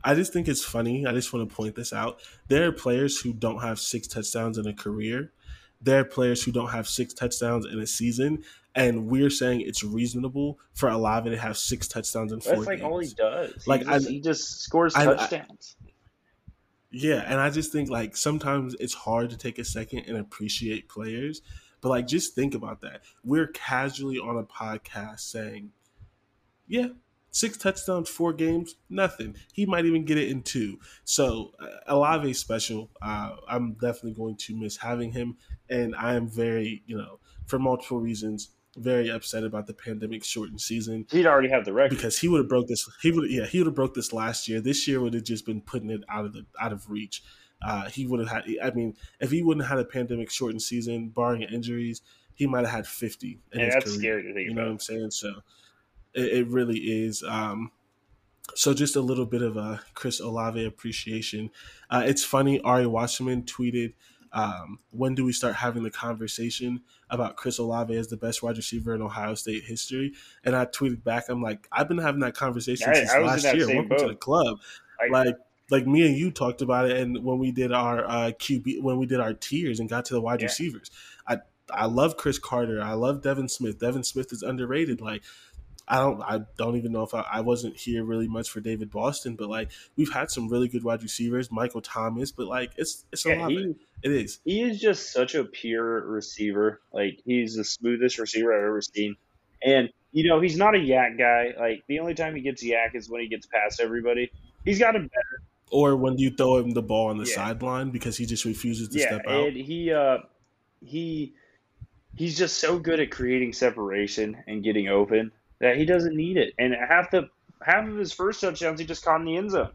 [0.04, 1.06] I just think it's funny.
[1.06, 2.20] I just want to point this out.
[2.50, 5.32] There are players who don't have six touchdowns in a career.
[5.82, 8.44] There are players who don't have six touchdowns in a season,
[8.76, 12.80] and we're saying it's reasonable for Olave to have six touchdowns in four That's like
[12.80, 12.92] games.
[12.92, 13.68] all he does.
[13.68, 15.76] Like, he, just, I- he just scores I- I- touchdowns.
[16.96, 20.88] Yeah, and I just think like sometimes it's hard to take a second and appreciate
[20.90, 21.42] players,
[21.82, 23.02] but like just think about that.
[23.24, 25.72] We're casually on a podcast saying,
[26.68, 26.90] "Yeah,
[27.34, 29.36] six touchdowns, four games, nothing.
[29.52, 30.80] He might even get it in two.
[31.04, 32.92] So uh, Olave special.
[33.02, 35.36] Uh, I'm definitely going to miss having him,
[35.70, 40.62] and I am very, you know, for multiple reasons, very upset about the pandemic shortened
[40.62, 41.96] season He'd already have the record.
[41.96, 42.90] because he would have broke this.
[43.02, 44.62] He would, yeah, he would have broke this last year.
[44.62, 47.24] This year would have just been putting it out of the out of reach.
[47.62, 48.44] Uh, he would have had.
[48.64, 52.02] I mean, if he wouldn't have had a pandemic shortened season, barring injuries,
[52.36, 53.40] he might have had fifty.
[53.52, 55.12] In Yeah, that's career, scary to think You know what I'm saying?
[55.12, 55.34] So
[56.14, 57.24] it, it really is.
[57.24, 57.72] Um,
[58.56, 61.50] so just a little bit of a Chris Olave appreciation.
[61.90, 62.60] Uh, it's funny.
[62.62, 63.94] Ari Wasserman tweeted,
[64.34, 68.58] um, "When do we start having the conversation about Chris Olave as the best wide
[68.58, 72.36] receiver in Ohio State history?" And I tweeted back, "I'm like, I've been having that
[72.36, 73.68] conversation I- since last year.
[73.68, 74.60] Welcome to the club."
[75.00, 75.36] I- like,
[75.72, 78.98] like me and you talked about it, and when we did our uh, QB, when
[78.98, 80.48] we did our tiers and got to the wide Yeah.
[80.48, 80.92] receivers,
[81.28, 81.38] I
[81.72, 82.82] I love Cris Carter.
[82.82, 83.80] I love Devin Smith.
[83.80, 85.00] Devin Smith is underrated.
[85.00, 85.24] Like
[85.88, 88.90] I don't I don't even know if I, I wasn't here really much for David
[88.90, 93.06] Boston, but like we've had some really good wide receivers, Michael Thomas, but like it's
[93.12, 93.52] it's a Yeah, lot.
[93.52, 94.40] he- it is.
[94.44, 96.82] He is just such a pure receiver.
[96.92, 99.16] Like he's the smoothest receiver I've ever seen.
[99.64, 101.54] And you know, he's not a YAC guy.
[101.60, 104.32] Like the only time he gets YAC is when he gets past everybody.
[104.66, 105.44] He's got him better.
[105.72, 107.36] Or when you throw him the ball on the Yeah.
[107.36, 109.48] sideline because he just refuses to yeah, step out.
[109.48, 110.18] and he uh
[110.82, 111.34] he
[112.16, 115.32] he's just so good at creating separation and getting open
[115.64, 116.54] that he doesn't need it.
[116.60, 117.30] And half the
[117.62, 119.72] half of his first touchdowns he just caught in the end zone.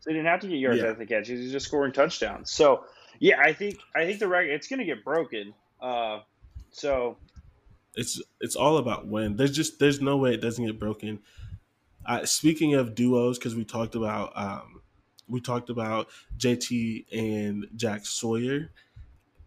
[0.00, 0.88] So he didn't have to get yards Yeah.
[0.88, 1.28] after the catch.
[1.28, 2.50] He's just scoring touchdowns.
[2.50, 2.84] So
[3.20, 5.52] yeah, I think I think the record it's gonna get broken.
[5.80, 6.20] Uh
[6.70, 7.18] so
[7.94, 9.36] it's it's all about when.
[9.36, 11.20] There's just there's no way it doesn't get broken.
[12.06, 14.80] Uh, speaking of duos, because we talked about um,
[15.28, 16.08] we talked about
[16.38, 18.72] JT and Jack Sawyer.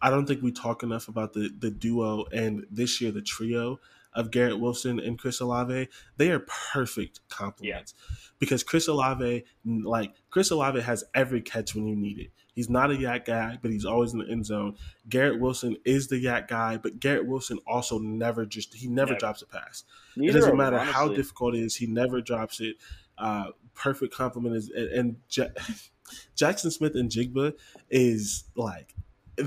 [0.01, 3.80] I don't think we talk enough about the the duo and this year the trio
[4.16, 5.89] of Garrett Wilson and Chris Olave.
[6.18, 8.16] They are perfect complements yeah.
[8.39, 12.32] because Chris Olave, like Chris Olave, has every catch when you need it.
[12.53, 14.78] He's not a YAC guy, but he's always in the end zone.
[15.09, 19.20] Garrett Wilson is the YAC guy, but Garrett Wilson also never just he never yeah.
[19.20, 19.84] drops a pass.
[20.16, 20.93] Neither it doesn't matter honestly.
[20.93, 22.78] how difficult it is, he never drops it.
[23.18, 25.16] Uh, perfect compliment is and, and
[26.38, 27.53] Jaxon Smith-Njigba
[27.89, 28.95] is like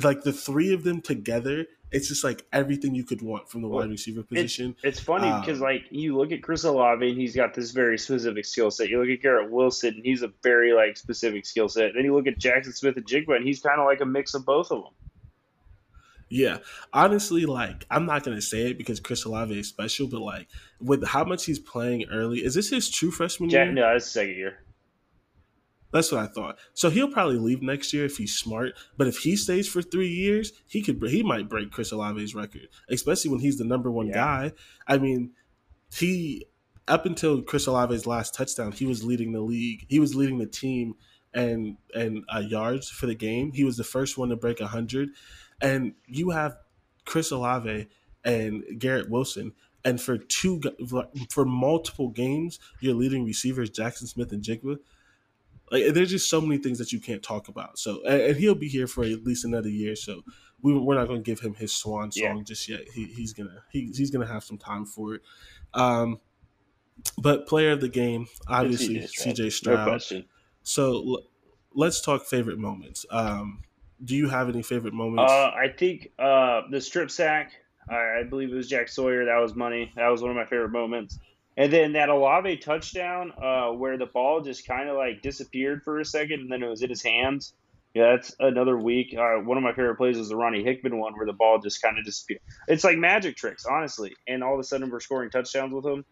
[0.03, 3.68] like the three of them together it's just like everything you could want from the
[3.68, 4.76] wide receiver position.
[4.82, 7.70] It's, it's funny um, because like you look at Chris Olave and he's got this
[7.70, 8.89] very specific skill set.
[8.89, 11.93] You look at Garrett Wilson and he's a very like specific skill set.
[11.95, 14.70] Then you look at Jaxon Smith-Njigba and he's kind of like a mix of both
[14.70, 14.93] of them.
[16.30, 16.59] Yeah,
[16.93, 20.49] honestly, like I'm not gonna say it because Chris Olave is special, but like
[20.80, 23.72] with how much he's playing early, is this his true freshman year?
[23.72, 24.59] No, it's second year.
[25.93, 26.59] That's what I thought.
[26.74, 28.74] So he'll probably leave next year if he's smart.
[28.97, 32.68] But if he stays for three years, he could he might break Chris Olave's record,
[32.91, 34.14] especially when he's the number one yeah.
[34.14, 34.53] guy.
[34.86, 35.32] I mean,
[35.93, 36.47] he
[36.86, 39.86] up until Chris Olave's last touchdown, he was leading the league.
[39.89, 40.95] He was leading the team
[41.32, 43.53] and and uh, yards for the game.
[43.53, 45.11] He was the first one to break hundred.
[45.61, 46.57] And you have
[47.05, 47.89] Chris Olave
[48.24, 49.53] and Garrett Wilson.
[49.84, 50.61] And for two
[51.30, 54.78] for multiple games, your leading receivers Jaxon Smith-Njigba
[55.71, 57.79] like there's just so many things that you can't talk about.
[57.79, 59.97] So and, and he'll be here for at least another year.
[59.97, 60.23] So
[60.62, 62.43] we, we're not going to give him his swan song yeah.
[62.43, 62.81] just yet.
[62.95, 65.23] He, he's gonna he, he's gonna have some time for it.
[65.75, 66.21] Um,
[67.16, 69.79] but player of the game, obviously CJ Stroud.
[69.79, 70.25] No question.
[70.62, 71.23] So l-
[71.75, 73.07] let's talk favorite moments.
[73.11, 73.62] Um,
[74.05, 75.33] do you have any favorite moments?
[75.33, 77.53] Uh, I think uh, the strip sack.
[77.91, 79.25] I, I believe it was Jack Sawyer.
[79.25, 79.93] That was money.
[79.97, 81.19] That was one of my favorite moments.
[81.59, 85.99] And then that Olave touchdown, uh, where the ball just kind of like disappeared for
[85.99, 87.53] a second, and then it was in his hands.
[87.95, 89.13] Yeah, that's another week.
[89.13, 91.83] Uh, one of my favorite plays is the Ronnie Hickman one, where the ball just
[91.83, 92.43] kind of disappeared.
[92.69, 94.15] It's like magic tricks, honestly.
[94.29, 96.05] And all of a sudden, we're scoring touchdowns with them.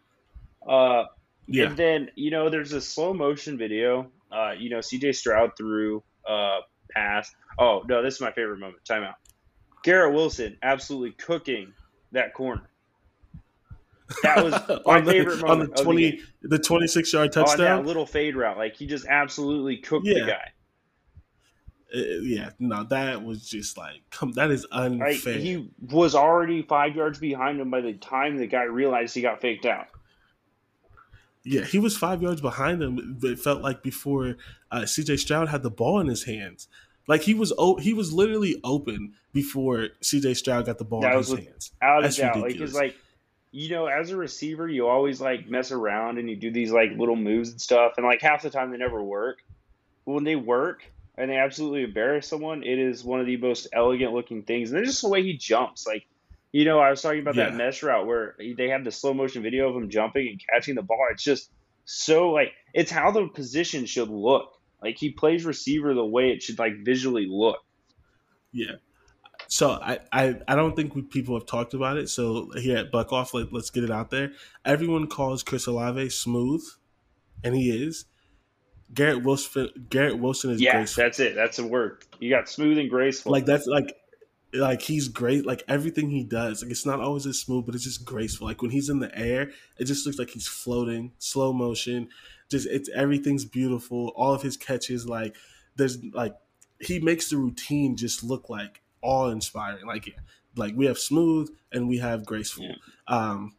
[0.67, 1.05] Uh,
[1.47, 1.67] yeah.
[1.67, 4.11] And then you know, there's a slow motion video.
[4.29, 5.13] Uh, you know, C.J.
[5.13, 6.59] Stroud threw uh,
[6.91, 7.33] pass.
[7.57, 8.83] Oh no, this is my favorite moment.
[8.83, 9.15] Timeout.
[9.81, 11.71] Garrett Wilson absolutely cooking
[12.11, 12.67] that corner.
[14.23, 14.53] That was
[14.85, 17.71] my the, favorite moment on the twenty, the, the twenty-six yard touchdown.
[17.71, 20.19] On that little fade route, like he just absolutely cooked yeah.
[20.19, 20.51] the guy.
[21.95, 25.07] Uh, yeah, no, that was just like, come, that is unfair.
[25.07, 29.21] Like, he was already five yards behind him by the time the guy realized he
[29.21, 29.87] got faked out.
[31.45, 33.19] Yeah, he was five yards behind him.
[33.23, 34.35] It felt like before
[34.69, 35.15] uh, C.J.
[35.15, 36.67] Stroud had the ball in his hands.
[37.07, 40.33] Like he was, he was literally open before C.J.
[40.33, 41.71] Stroud got the ball that in his hands.
[41.81, 42.73] Out of That's doubt, ridiculous.
[42.73, 42.95] like, like
[43.57, 46.91] you know, as a receiver, you always like mess around and you do these like
[46.95, 49.39] little moves and stuff, and like half the time they never work.
[50.05, 50.83] But when they work
[51.17, 54.69] and they absolutely embarrass someone, it is one of the most elegant looking things.
[54.69, 56.05] And then just the way he jumps, like,
[56.51, 57.49] you know, I was talking about yeah.
[57.49, 60.75] that mesh route where they have the slow motion video of him jumping and catching
[60.75, 61.07] the ball.
[61.11, 61.49] It's just
[61.83, 64.51] so like it's how the position should look.
[64.83, 67.57] Like he plays receiver the way it should like visually look.
[68.51, 68.75] Yeah.
[69.49, 72.09] So I, I, I don't think we, people have talked about it.
[72.09, 74.31] So here at Buck Off, let, us get it out there.
[74.65, 76.63] Everyone calls Chris Olave smooth,
[77.43, 78.05] and he is.
[78.93, 81.03] Garrett Wilson, Garrett Wilson is yeah, graceful.
[81.03, 81.35] that's it.
[81.35, 82.05] That's a word.
[82.19, 83.31] You got smooth and graceful.
[83.31, 83.93] Like that's like,
[84.53, 85.45] like he's great.
[85.45, 88.47] Like everything he does, like it's not always as smooth, but it's just graceful.
[88.47, 92.07] Like when he's in the air, it just looks like he's floating, slow motion.
[92.49, 94.13] Just it's everything's beautiful.
[94.15, 95.35] All of his catches, like
[95.75, 96.35] there's like
[96.79, 99.85] he makes the routine just look like awe inspiring.
[99.85, 100.15] Like
[100.55, 102.65] like we have smooth and we have graceful.
[102.65, 102.75] Yeah.
[103.07, 103.55] Um,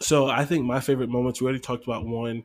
[0.00, 1.40] so I think my favorite moments.
[1.40, 2.44] We already talked about one.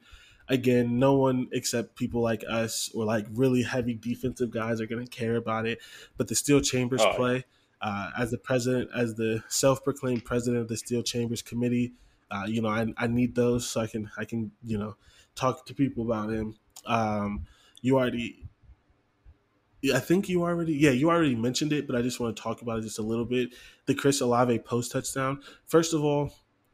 [0.49, 5.05] Again, no one except people like us or like really heavy defensive guys are going
[5.05, 5.79] to care about it.
[6.15, 7.43] But the Steele Chambers oh, play,
[7.81, 11.91] uh, as the president, as the self-proclaimed president of the Steele Chambers Committee,
[12.31, 14.95] uh, you know, I, I need those so I can I can you know
[15.35, 16.55] talk to people about him.
[16.85, 17.45] Um,
[17.81, 18.46] you already
[19.93, 22.61] I think you already, yeah, you already mentioned it, but I just want to talk
[22.61, 23.49] about it just a little bit.
[23.85, 25.41] The Chris Olave post touchdown.
[25.65, 26.33] First of all,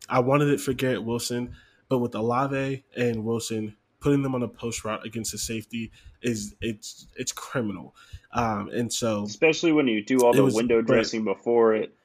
[0.09, 1.55] I wanted it for Garrett Wilson,
[1.89, 5.91] but with Olave and Wilson putting them on a post route against the safety
[6.21, 7.95] is it's it's criminal.
[8.33, 11.95] Um, and so, especially when you do all the was, window dressing before it,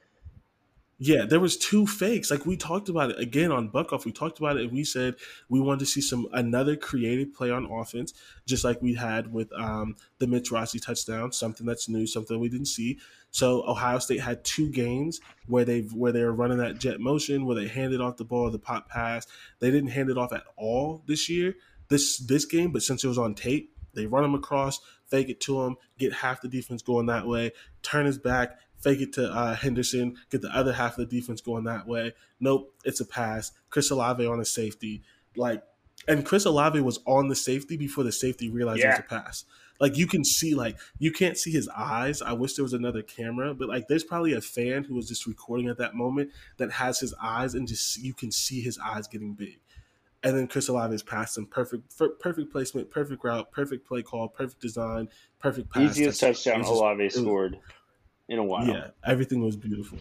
[1.01, 2.29] yeah, there was two fakes.
[2.29, 4.05] Like we talked about it again on Buck Off.
[4.05, 5.15] We talked about it and we said
[5.47, 8.13] we wanted to see some another creative play on offense,
[8.45, 11.31] just like we had with um, the Mitch Rossi touchdown.
[11.31, 12.99] Something that's new, something we didn't see.
[13.31, 17.45] So Ohio State had two games where they where they were running that jet motion,
[17.45, 19.25] where they handed off the ball, the pop pass.
[19.59, 21.55] They didn't hand it off at all this year,
[21.87, 22.73] this this game.
[22.73, 26.13] But since it was on tape, They run him across, fake it to him, get
[26.13, 30.41] half the defense going that way, turn his back, fake it to uh, Henderson, get
[30.41, 32.13] the other half of the defense going that way.
[32.39, 33.51] Nope, it's a pass.
[33.69, 35.01] Chris Olave on a safety.
[35.35, 35.63] Like,
[36.07, 38.87] and Chris Olave was on the safety before the safety realized Yeah.
[38.87, 39.45] it was a pass.
[39.81, 42.21] Like you can see, like you can't see his eyes.
[42.21, 45.25] I wish there was another camera, but like there's probably a fan who was just
[45.25, 49.07] recording at that moment that has his eyes, and just you can see his eyes
[49.07, 49.59] getting big.
[50.21, 54.27] And then Chris Olave is passed him perfect, perfect placement, perfect route, perfect play call,
[54.27, 55.07] perfect design,
[55.39, 55.91] perfect pass.
[55.91, 57.57] Easiest touchdown Olave it was- scored
[58.29, 58.65] in a while.
[58.65, 59.97] yeah, everything was beautiful.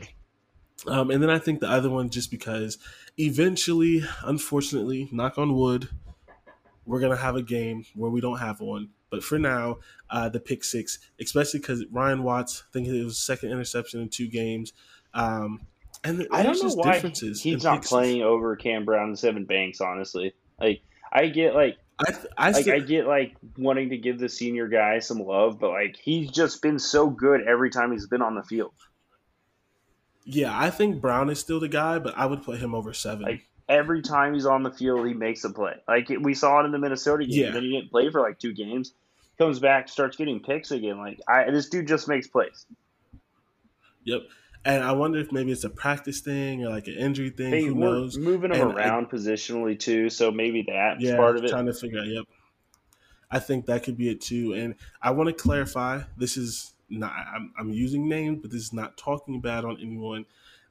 [0.87, 2.79] Um, and then I think the other one, just because
[3.18, 5.89] eventually, unfortunately, knock on wood,
[6.87, 8.91] we're gonna have a game where we don't have one.
[9.11, 9.79] But for now,
[10.11, 14.09] uh, the pick six, especially because Ryan Watts, I think it was second interception in
[14.09, 14.72] two games.
[15.14, 15.62] Um,
[16.05, 17.43] and I don't know why differences.
[17.43, 17.89] he's not six.
[17.89, 19.81] playing over Cam Brown and Sevyn Banks.
[19.81, 24.18] Honestly, like I get like I, I, like still- I get like wanting to give
[24.18, 28.07] the senior guy some love, but like he's just been so good every time he's
[28.07, 28.72] been on the field.
[30.24, 33.22] yeah, I think Brown is still the guy, but I would put him over Sevyn.
[33.22, 35.74] Like every time he's on the field, he makes a play.
[35.88, 37.44] Like we saw it in the Minnesota game.
[37.46, 37.51] Yeah.
[37.51, 38.92] Then he didn't play for like two games.
[39.38, 40.99] Comes back, starts getting picks again.
[40.99, 42.66] Like I, this dude just makes plays.
[44.05, 44.22] Yep.
[44.64, 47.50] And I wonder if maybe it's a practice thing or like an injury thing.
[47.50, 48.18] They Who knows?
[48.18, 51.48] moving him And I- around positionally too, so maybe that's yeah, part of it.
[51.50, 52.06] Trying to figure out.
[52.06, 52.24] Yep.
[53.30, 54.54] I think that could be it too.
[54.54, 56.02] And I want to clarify.
[56.16, 57.12] This is not.
[57.34, 60.24] I'm, I'm using names, but this is not talking bad on anyone.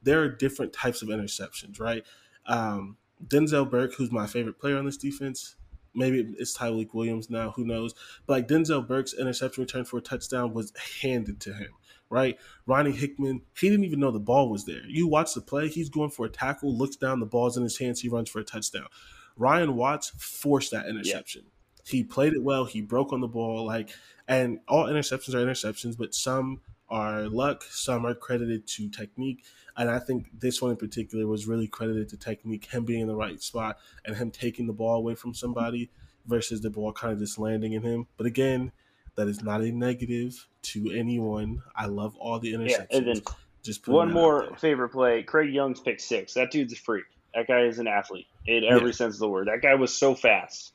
[0.03, 2.03] There are different types of interceptions, right?
[2.45, 5.55] Um, Denzel Burke, who's my favorite player on this defense.
[5.93, 7.51] Maybe it's Tyleik Williams now.
[7.51, 7.93] Who knows?
[8.25, 10.71] But like Denzel Burke's interception return for a touchdown was
[11.01, 11.69] handed to him,
[12.09, 12.37] right?
[12.65, 14.85] Ronnie Hickman, he didn't even know the ball was there.
[14.87, 17.77] You watch the play, he's going for a tackle, looks down, the ball's in his
[17.77, 18.87] hands, he runs for a touchdown.
[19.35, 21.43] Ryan Watts forced that interception.
[21.85, 22.65] He played it well.
[22.65, 23.91] He broke on the ball, like,
[24.27, 29.43] and all interceptions are interceptions, but some are luck, some are credited to technique,
[29.75, 33.07] and I think this one in particular was really credited to technique, him being in
[33.07, 35.89] the right spot and him taking the ball away from somebody
[36.25, 38.07] versus the ball kind of just landing in him.
[38.17, 38.71] But again,
[39.17, 41.61] that is not a negative to anyone.
[41.75, 42.69] I love all the interceptions.
[42.69, 43.21] Yeah, and then
[43.63, 46.33] just one more favorite play: Craig Young's pick six.
[46.35, 47.03] That dude's a freak.
[47.35, 48.95] That guy is an athlete in every Yeah.
[48.95, 49.47] sense of the word.
[49.47, 50.73] That guy was so fast.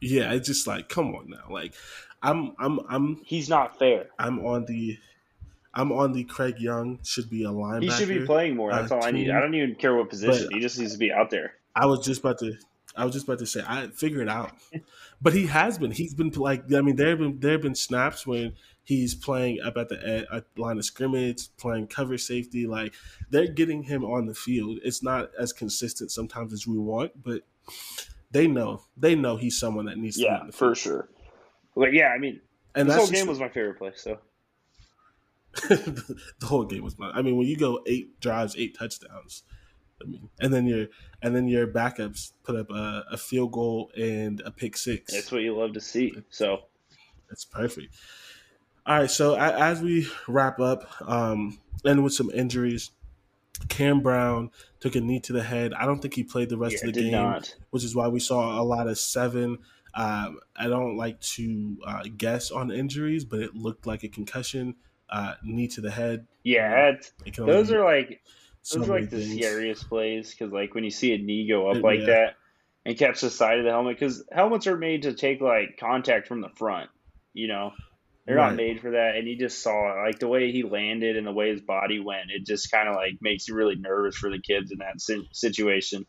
[0.00, 1.44] Yeah, it's just like, come on now.
[1.50, 1.74] Like,
[2.22, 3.20] I'm, I'm, I'm.
[3.24, 4.06] He's not fair.
[4.18, 4.98] I'm on the,
[5.74, 7.82] I'm on the Craig Young should be a linebacker.
[7.82, 8.70] He should be playing more.
[8.72, 9.30] That's uh, all I need.
[9.30, 10.46] I don't even care what position.
[10.46, 11.54] But- he just needs to be out there.
[11.76, 12.54] I was just about to,
[13.00, 14.52] I was just about to say, I figure it out.
[15.22, 15.90] But he has been.
[15.90, 16.72] He's been like.
[16.72, 19.96] I mean, there have been there have been snaps when he's playing up at the
[20.06, 22.66] ed- at uh, line of scrimmage, playing cover safety.
[22.66, 22.94] Like
[23.30, 24.78] they're getting him on the field.
[24.82, 27.42] It's not as consistent sometimes as we want, but
[28.30, 30.22] they know they know he's someone that needs to.
[30.22, 31.08] be Yeah, the for sure.
[31.76, 32.40] But yeah, I mean,
[32.74, 33.92] And this whole game was my favorite play.
[33.94, 34.18] So
[35.68, 36.96] the whole game was.
[37.00, 39.42] I mean, when you go eight drives, eight touchdowns,
[40.02, 40.86] I mean, and then your
[41.22, 45.12] and then your backups put up a, a field goal and a pick six.
[45.12, 46.14] that's what you love to see.
[46.30, 46.62] So
[47.28, 47.94] That's perfect.
[48.86, 52.90] All right, so as we wrap up, um, and with some injuries,
[53.68, 55.74] Cam Brown took a knee to the head.
[55.74, 57.54] I don't think he played the rest Yeah, of the game, not.
[57.70, 59.58] which is why we saw a lot of Sevyn.
[59.94, 64.76] Um, I don't like to uh, guess on injuries, but it looked like a concussion,
[65.10, 66.26] uh, knee to the head.
[66.42, 68.22] yeah, it's, It can only those be are like
[68.62, 69.34] so those are like the things.
[69.34, 72.06] scariest plays because like when you see a knee go up It- like yeah.
[72.06, 72.36] that
[72.86, 76.26] and catch the side of the helmet because helmets are made to take like contact
[76.28, 76.88] from the front.
[77.34, 77.72] You know,
[78.26, 78.48] they're Right.
[78.48, 79.16] not made for that.
[79.16, 82.00] And you just saw it, like the way he landed and the way his body
[82.00, 82.30] went.
[82.30, 85.28] It just kind of like makes you really nervous for the kids in that si-
[85.32, 86.06] situation.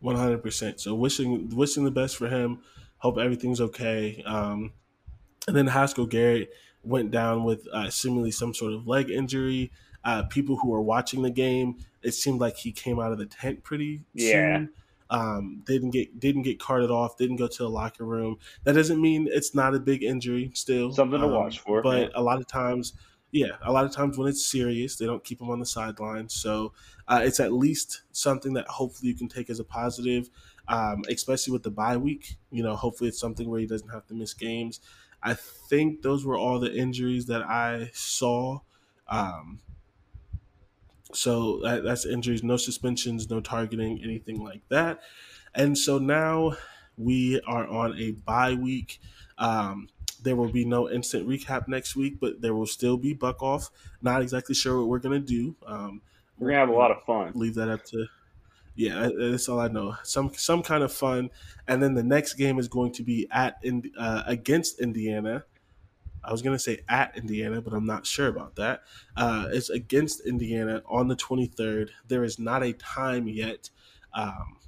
[0.00, 0.80] One hundred percent.
[0.80, 2.60] So wishing wishing the best for him.
[2.98, 4.22] Hope everything's okay.
[4.24, 4.72] Um,
[5.46, 6.50] and then Haskell Garrett
[6.82, 9.72] went down with uh, seemingly some sort of leg injury.
[10.08, 13.26] Uh, people who were watching the game, it seemed like he came out of the
[13.26, 14.32] tent pretty Yeah.
[14.58, 14.70] soon.
[15.10, 17.16] Um, didn't get didn't get carted off.
[17.18, 18.38] Didn't go to the locker room.
[18.64, 20.50] That doesn't mean it's not a big injury.
[20.54, 22.08] Still Something to Um, watch for, But yeah.
[22.14, 22.92] a lot of times,
[23.30, 26.28] yeah, a lot of times when it's serious, they don't keep him on the sideline.
[26.28, 26.72] So
[27.06, 30.28] uh, it's at least something that hopefully you can take as a positive,
[30.68, 32.36] um, especially with the bye week.
[32.50, 34.80] You know, hopefully it's something where he doesn't have to miss games.
[35.22, 38.60] I think those were all the injuries that I saw.
[39.08, 39.60] Um,
[41.12, 45.00] so that, that's injuries, no suspensions, no targeting, anything like that.
[45.54, 46.56] And so now
[46.96, 49.00] we are on a bye week.
[49.38, 49.88] Um,
[50.22, 53.70] there will be no instant recap next week, but there will still be buck off.
[54.02, 55.54] Not exactly sure what we're gonna do.
[55.66, 56.02] Um,
[56.38, 57.32] We're gonna have a lot of fun.
[57.34, 58.06] Leave that up to.
[58.74, 59.96] Yeah, that's all I know.
[60.04, 61.30] Some some kind of fun,
[61.66, 65.44] and then the next game is going to be at in, uh, against Indiana.
[66.28, 68.82] I was gonna say at Indiana, but I'm not sure about that.
[69.16, 71.88] Uh, it's against Indiana on the 23rd.
[72.06, 73.70] There is not a time yet.
[74.12, 74.58] Um,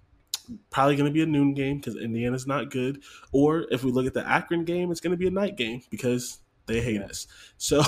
[0.71, 3.03] probably going to be a noon game because Indiana's not good.
[3.33, 5.83] Or if we look at the Akron game, it's going to be a night game
[5.91, 7.27] because they hate us.
[7.57, 7.83] So,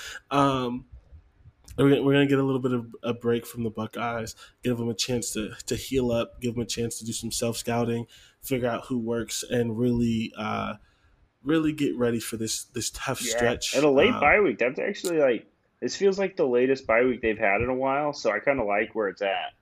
[0.30, 0.86] um,
[1.76, 4.76] we're, we're going to get a little bit of a break from the Buckeyes, give
[4.78, 7.56] them a chance to, to heal up, give them a chance to do some self
[7.56, 8.06] scouting,
[8.42, 10.74] figure out who works, and really, uh,
[11.44, 13.74] really get ready for this this tough Yeah, stretch.
[13.74, 14.58] And a late Um, bye week.
[14.58, 15.46] That's actually like
[15.80, 18.12] this feels like the latest bye week they've had in a while.
[18.12, 19.52] So I kind of like where it's at.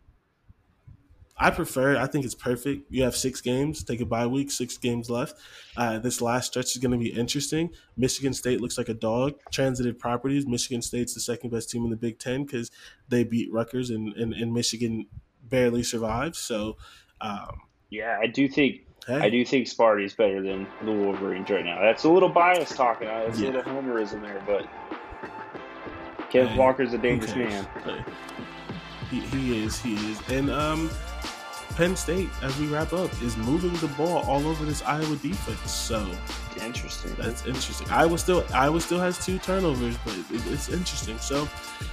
[1.40, 1.92] I prefer.
[1.94, 1.98] it.
[1.98, 2.90] I think it's perfect.
[2.90, 5.36] You have six games, take a bye week, six games left.
[5.76, 7.70] Uh, this last stretch is going to be interesting.
[7.96, 9.34] Michigan State looks like a dog.
[9.52, 10.48] Transitive properties.
[10.48, 12.72] Michigan State's the second best team in the Big Ten because
[13.08, 15.06] they beat Rutgers and, and, and Michigan
[15.44, 16.34] barely survived.
[16.34, 16.76] So,
[17.20, 19.20] um, Yeah, I do think Hey.
[19.20, 21.80] I do think Sparty's better than the Wolverines right now.
[21.80, 23.08] That's a little biased talking.
[23.08, 23.48] That's Yeah.
[23.48, 24.66] a little homerism there, but
[26.30, 27.50] Kev Hey, Walker's a dangerous cares?
[27.50, 27.68] man.
[27.84, 28.04] Hey.
[29.10, 29.80] He, he is.
[29.80, 30.20] He is.
[30.28, 30.90] And um,
[31.74, 35.70] Penn State, as we wrap up, is moving the ball all over this Iowa defense.
[35.72, 36.06] So
[36.62, 37.14] Interesting.
[37.16, 37.88] that's interesting.
[37.90, 41.18] Iowa still Iowa still has two turnovers, but it, it's interesting.
[41.18, 41.48] So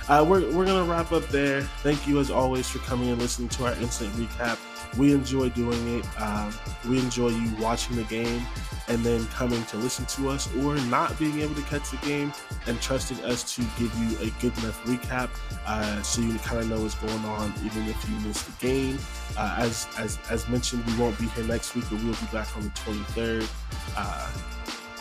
[0.10, 1.62] uh, we're we're gonna wrap up there.
[1.62, 4.58] Thank you as always for coming and listening to our instant recap.
[4.98, 6.22] We enjoy doing it.
[6.22, 6.54] Um,
[6.88, 8.46] we enjoy you watching the game
[8.88, 12.32] and then coming to listen to us, or not being able to catch the game
[12.68, 15.30] and trusting us to give you a good enough recap
[15.66, 18.98] uh, so you kind of know what's going on, even if you miss the game.
[19.38, 22.56] Uh, as as as mentioned, we won't be here next week, but we'll be back
[22.56, 23.50] on the 23rd.
[23.98, 24.32] Uh,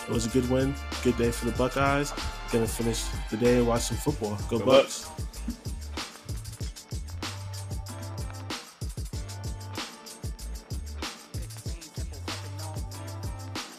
[0.09, 2.13] it was a good win, good day for the Buckeyes.
[2.53, 4.37] Gonna finish the day and watch some football.
[4.49, 5.09] Go, Go Bucks.
[5.09, 5.25] Bucks.